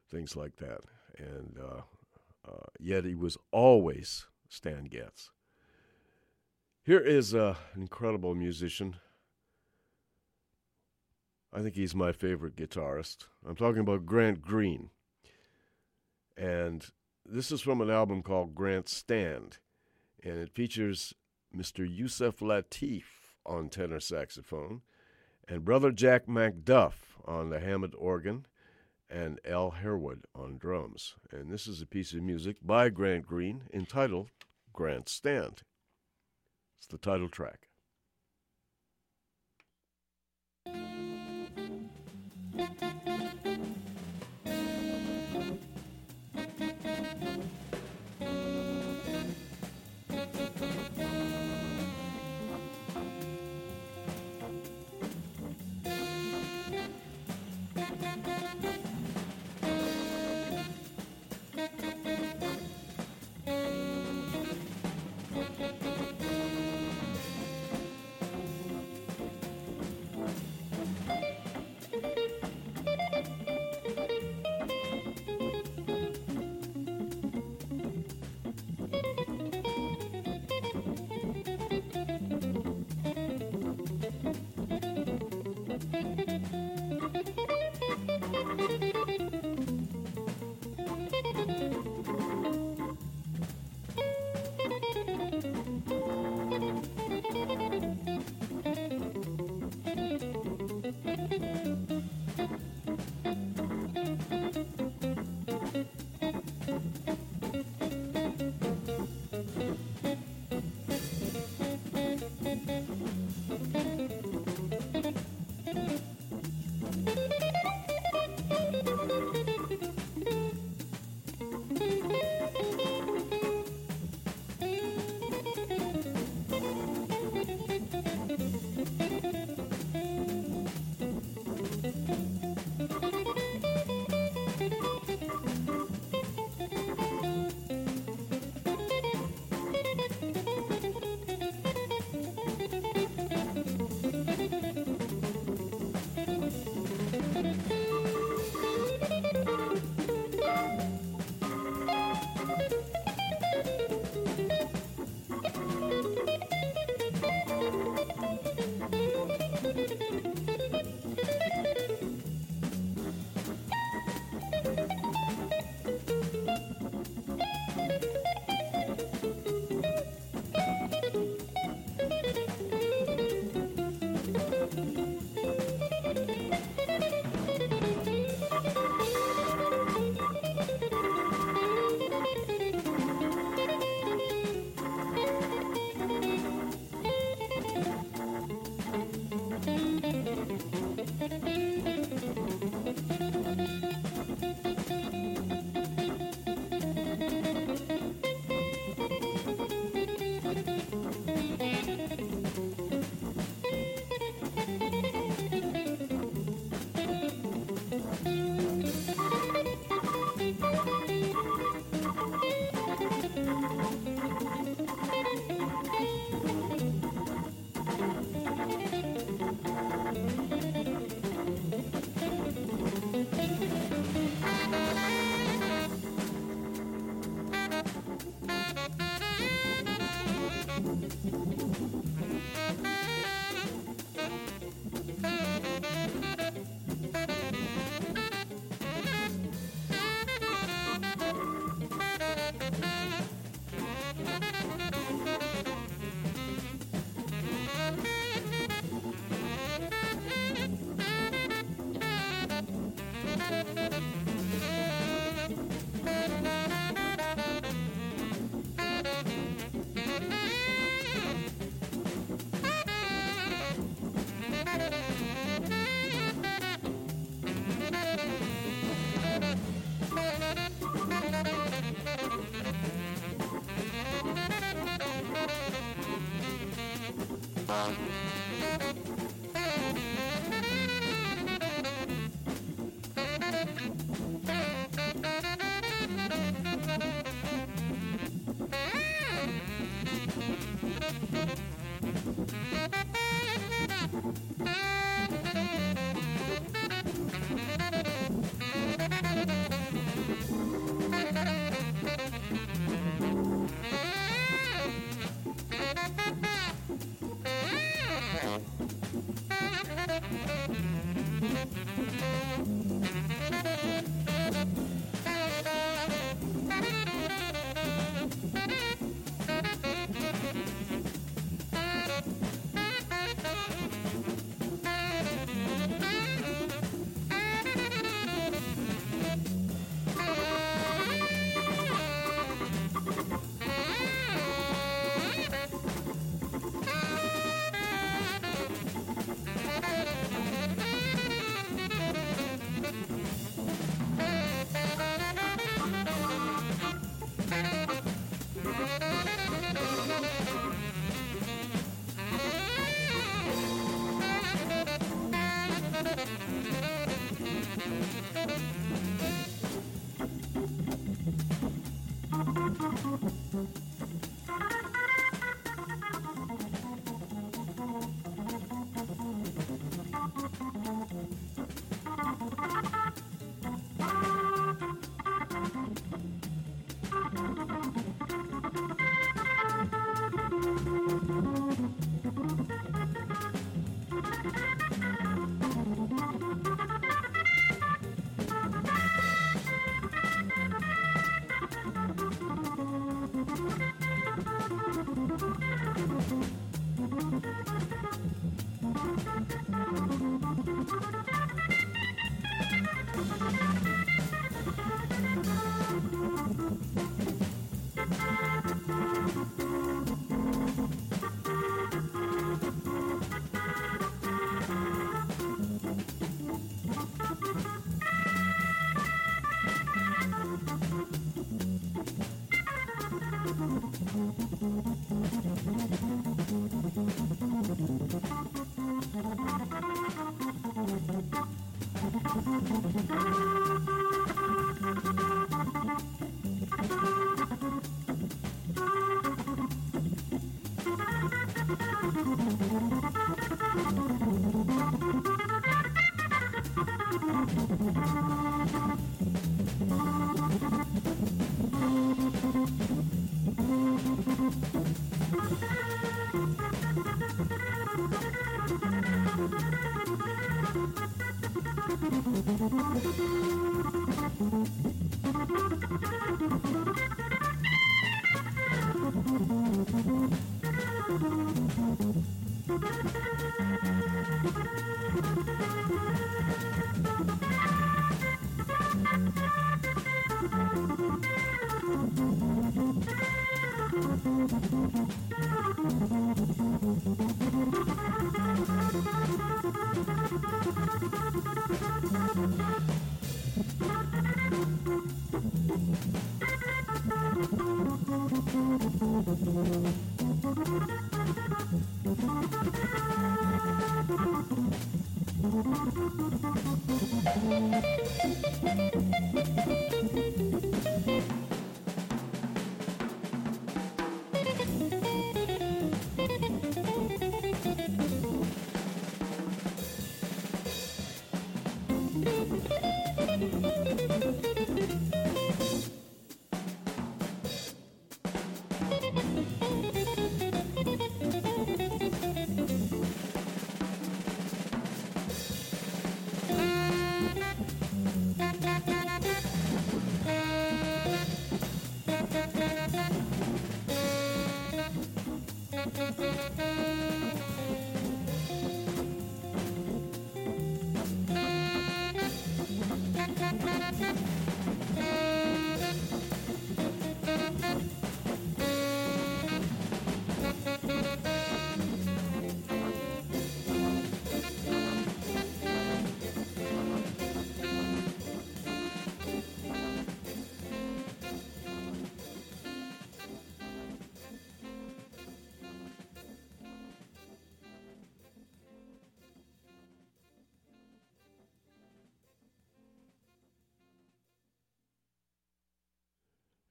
[0.09, 0.81] things like that,
[1.15, 1.81] and uh,
[2.49, 5.29] uh, yet he was always Stan Getz.
[6.85, 8.97] Here is uh, an incredible musician.
[11.53, 13.27] I think he's my favorite guitarist.
[13.47, 14.89] I'm talking about Grant Green.
[16.35, 16.85] And
[17.25, 19.59] this is from an album called Grant Stand.
[20.21, 21.13] And it features
[21.55, 21.87] Mr.
[21.89, 23.03] Yusef Lateef
[23.45, 24.81] on tenor saxophone,
[25.47, 28.45] and Brother Jack McDuff on the Hammond organ,
[29.09, 31.15] and Al Harewood on drums.
[31.31, 34.31] And this is a piece of music by Grant Green entitled
[34.73, 35.63] Grant Stand.
[36.83, 37.69] It's the title track.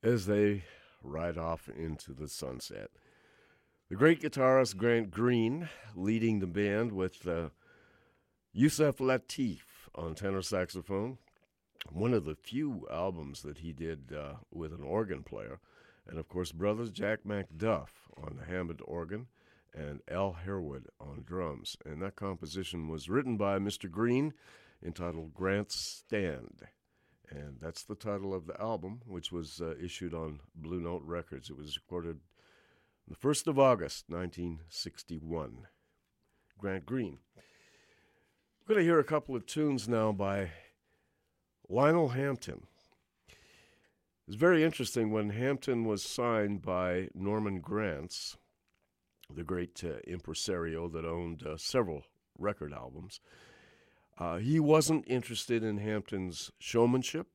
[0.02, 0.64] As they
[1.02, 2.90] ride off into the sunset.
[3.89, 7.50] The great guitarist Grant Green leading the band with uh,
[8.52, 9.60] Yusef Lateef
[9.94, 11.18] on tenor saxophone.
[11.90, 15.60] One of the few albums that he did uh, with an organ player.
[16.08, 19.26] And of course, brothers Jack McDuff on the Hammond organ
[19.74, 21.76] and Al Harewood on drums.
[21.84, 23.90] And that composition was written by Mr.
[23.90, 24.32] Green
[24.84, 26.62] entitled Grant's Stand.
[27.31, 31.51] And that's the title of the album, which was uh, issued on Blue Note Records.
[31.51, 32.20] It was recorded
[33.09, 35.67] the 1st of August, 1961.
[36.59, 37.18] Grant Green.
[37.34, 40.51] We're going to hear a couple of tunes now by
[41.68, 42.67] Lionel Hampton.
[44.28, 48.36] It's very interesting when Hampton was signed by Norman Granz,
[49.34, 52.05] the great uh, impresario that owned uh, several
[52.39, 53.20] record albums.
[54.18, 57.26] Uh, he wasn't interested in Hampton's showmanship.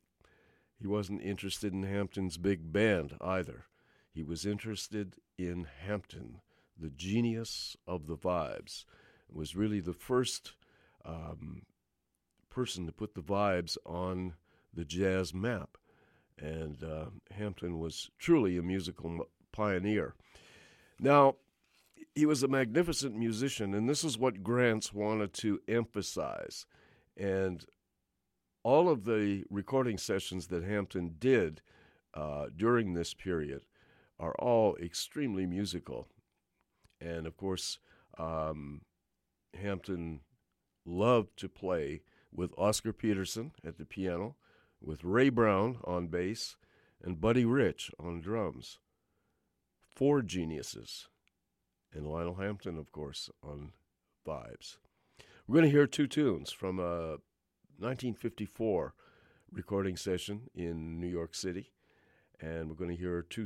[0.80, 3.66] He wasn't interested in Hampton's big band either.
[4.12, 6.42] He was interested in Hampton,
[6.80, 8.86] the genius of the vibes.
[9.30, 10.54] Was really the first
[11.04, 11.64] um,
[12.50, 14.36] person to put the vibes on
[14.74, 15.78] the jazz map.
[16.40, 20.14] And uh, Hampton was truly a musical pioneer.
[21.00, 21.36] Now,
[22.18, 26.66] he was a magnificent musician, and this is what Granz wanted to emphasize.
[27.16, 27.64] And
[28.64, 31.62] all of the recording sessions that Hampton did
[32.16, 33.62] uh, during this period
[34.20, 36.08] are all extremely musical.
[37.00, 37.78] And of course,
[38.18, 38.82] um,
[39.54, 40.22] Hampton
[40.88, 42.02] loved to play
[42.34, 44.38] with Oscar Peterson at the piano,
[44.82, 46.56] with Ray Brown on bass,
[47.00, 48.80] and Buddy Rich on drums.
[49.88, 51.10] Four geniuses.
[51.94, 53.72] And Lionel Hampton, of course, on
[54.26, 54.78] vibes.
[55.48, 57.18] We're going to hear two tunes from a
[57.80, 58.94] 1954
[59.52, 61.72] recording session in New York City.
[62.40, 63.46] And we're going to hear two.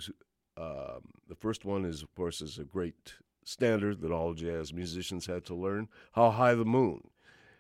[0.58, 5.28] Um, the first one is, of course, is a great standard that all jazz musicians
[5.28, 7.10] had to learn How High the Moon.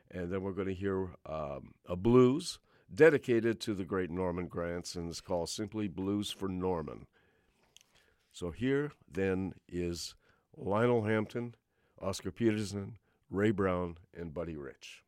[0.10, 2.60] And then we're going to hear um, a blues
[2.94, 7.08] dedicated to the great Norman Granz, and it's called simply Blues for Norman.
[8.34, 10.16] So here then is
[10.58, 11.56] Lionel Hampton,
[12.02, 12.98] Oscar Peterson,
[13.30, 15.04] Ray Brown, and Buddy Rich.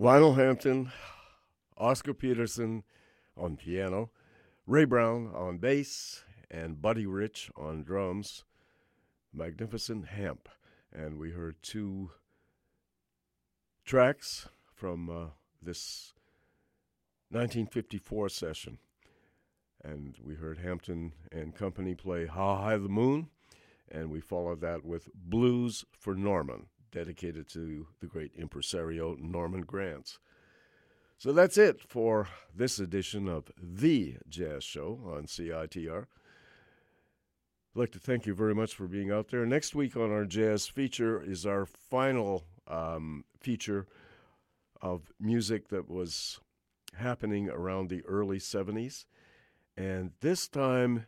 [0.00, 0.92] Lionel Hampton,
[1.76, 2.84] Oscar Peterson
[3.36, 4.08] on piano,
[4.66, 8.44] Ray Brown on bass, and Buddy Rich on drums.
[9.30, 10.48] Magnificent Hamp.
[10.90, 12.12] And we heard two
[13.84, 15.26] tracks from uh,
[15.60, 16.14] this
[17.28, 18.78] 1954 session.
[19.84, 23.28] And we heard Hampton and company play How High the Moon,
[23.86, 30.18] and we followed that with Blues for Norman, dedicated to the great impresario Norman Granz.
[31.18, 36.06] So that's it for this edition of The Jazz Show on CITR.
[37.72, 39.44] I'd like to thank you very much for being out there.
[39.46, 43.86] Next week on our jazz feature is our final um, feature
[44.80, 46.40] of music that was
[46.96, 49.04] happening around the early 70s.
[49.76, 51.06] And this time,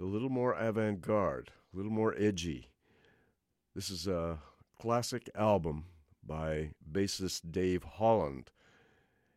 [0.00, 2.70] a little more avant garde, a little more edgy.
[3.74, 4.38] This is a
[4.78, 5.84] classic album
[6.24, 8.50] by bassist Dave Holland,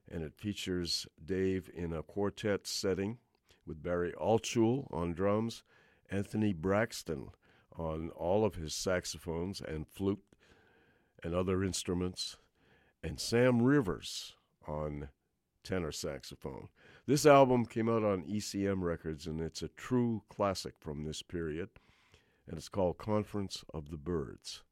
[0.10, 3.18] and it features Dave in a quartet setting
[3.66, 5.64] with Barry Altschul on drums,
[6.10, 7.30] Anthony Braxton
[7.78, 10.24] on all of his saxophones and flute
[11.24, 12.38] and other instruments,
[13.04, 14.36] and Sam Rivers
[14.68, 15.10] on
[15.64, 16.68] tenor saxophone.
[17.08, 21.70] This album came out on ECM Records, and it's a true classic from this period,
[22.48, 24.64] and it's called Conference of the Birds.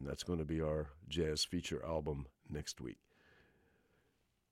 [0.00, 2.96] And that's going to be our jazz feature album next week.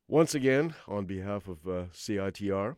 [0.07, 2.77] Once again, on behalf of uh, CITR,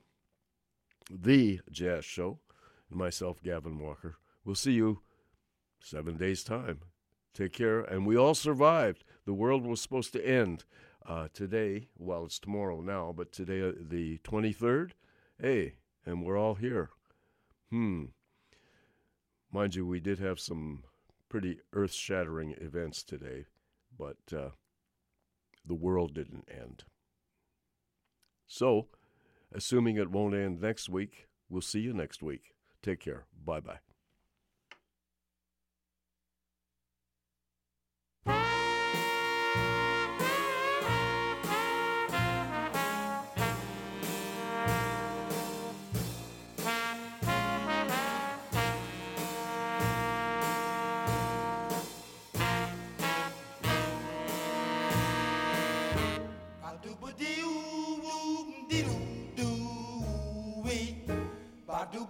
[1.10, 2.38] the Jazz Show,
[2.88, 5.00] and myself, Gavin Walker, we'll see you
[5.80, 6.82] seven days' time.
[7.34, 7.80] Take care.
[7.80, 9.02] And we all survived.
[9.26, 10.64] The world was supposed to end
[11.04, 11.88] uh, today.
[11.98, 14.92] Well, it's tomorrow now, but today, uh, the 23rd,
[15.40, 15.74] hey,
[16.06, 16.90] and we're all here.
[17.70, 18.04] Hmm.
[19.50, 20.84] Mind you, we did have some
[21.30, 23.46] pretty earth shattering events today,
[23.96, 24.50] but uh,
[25.64, 26.84] the world didn't end.
[28.46, 28.88] So,
[29.54, 32.52] assuming it won't end next week, we'll see you next week.
[32.82, 33.24] Take care.
[33.44, 33.89] Bye bye.
[61.92, 62.08] Thank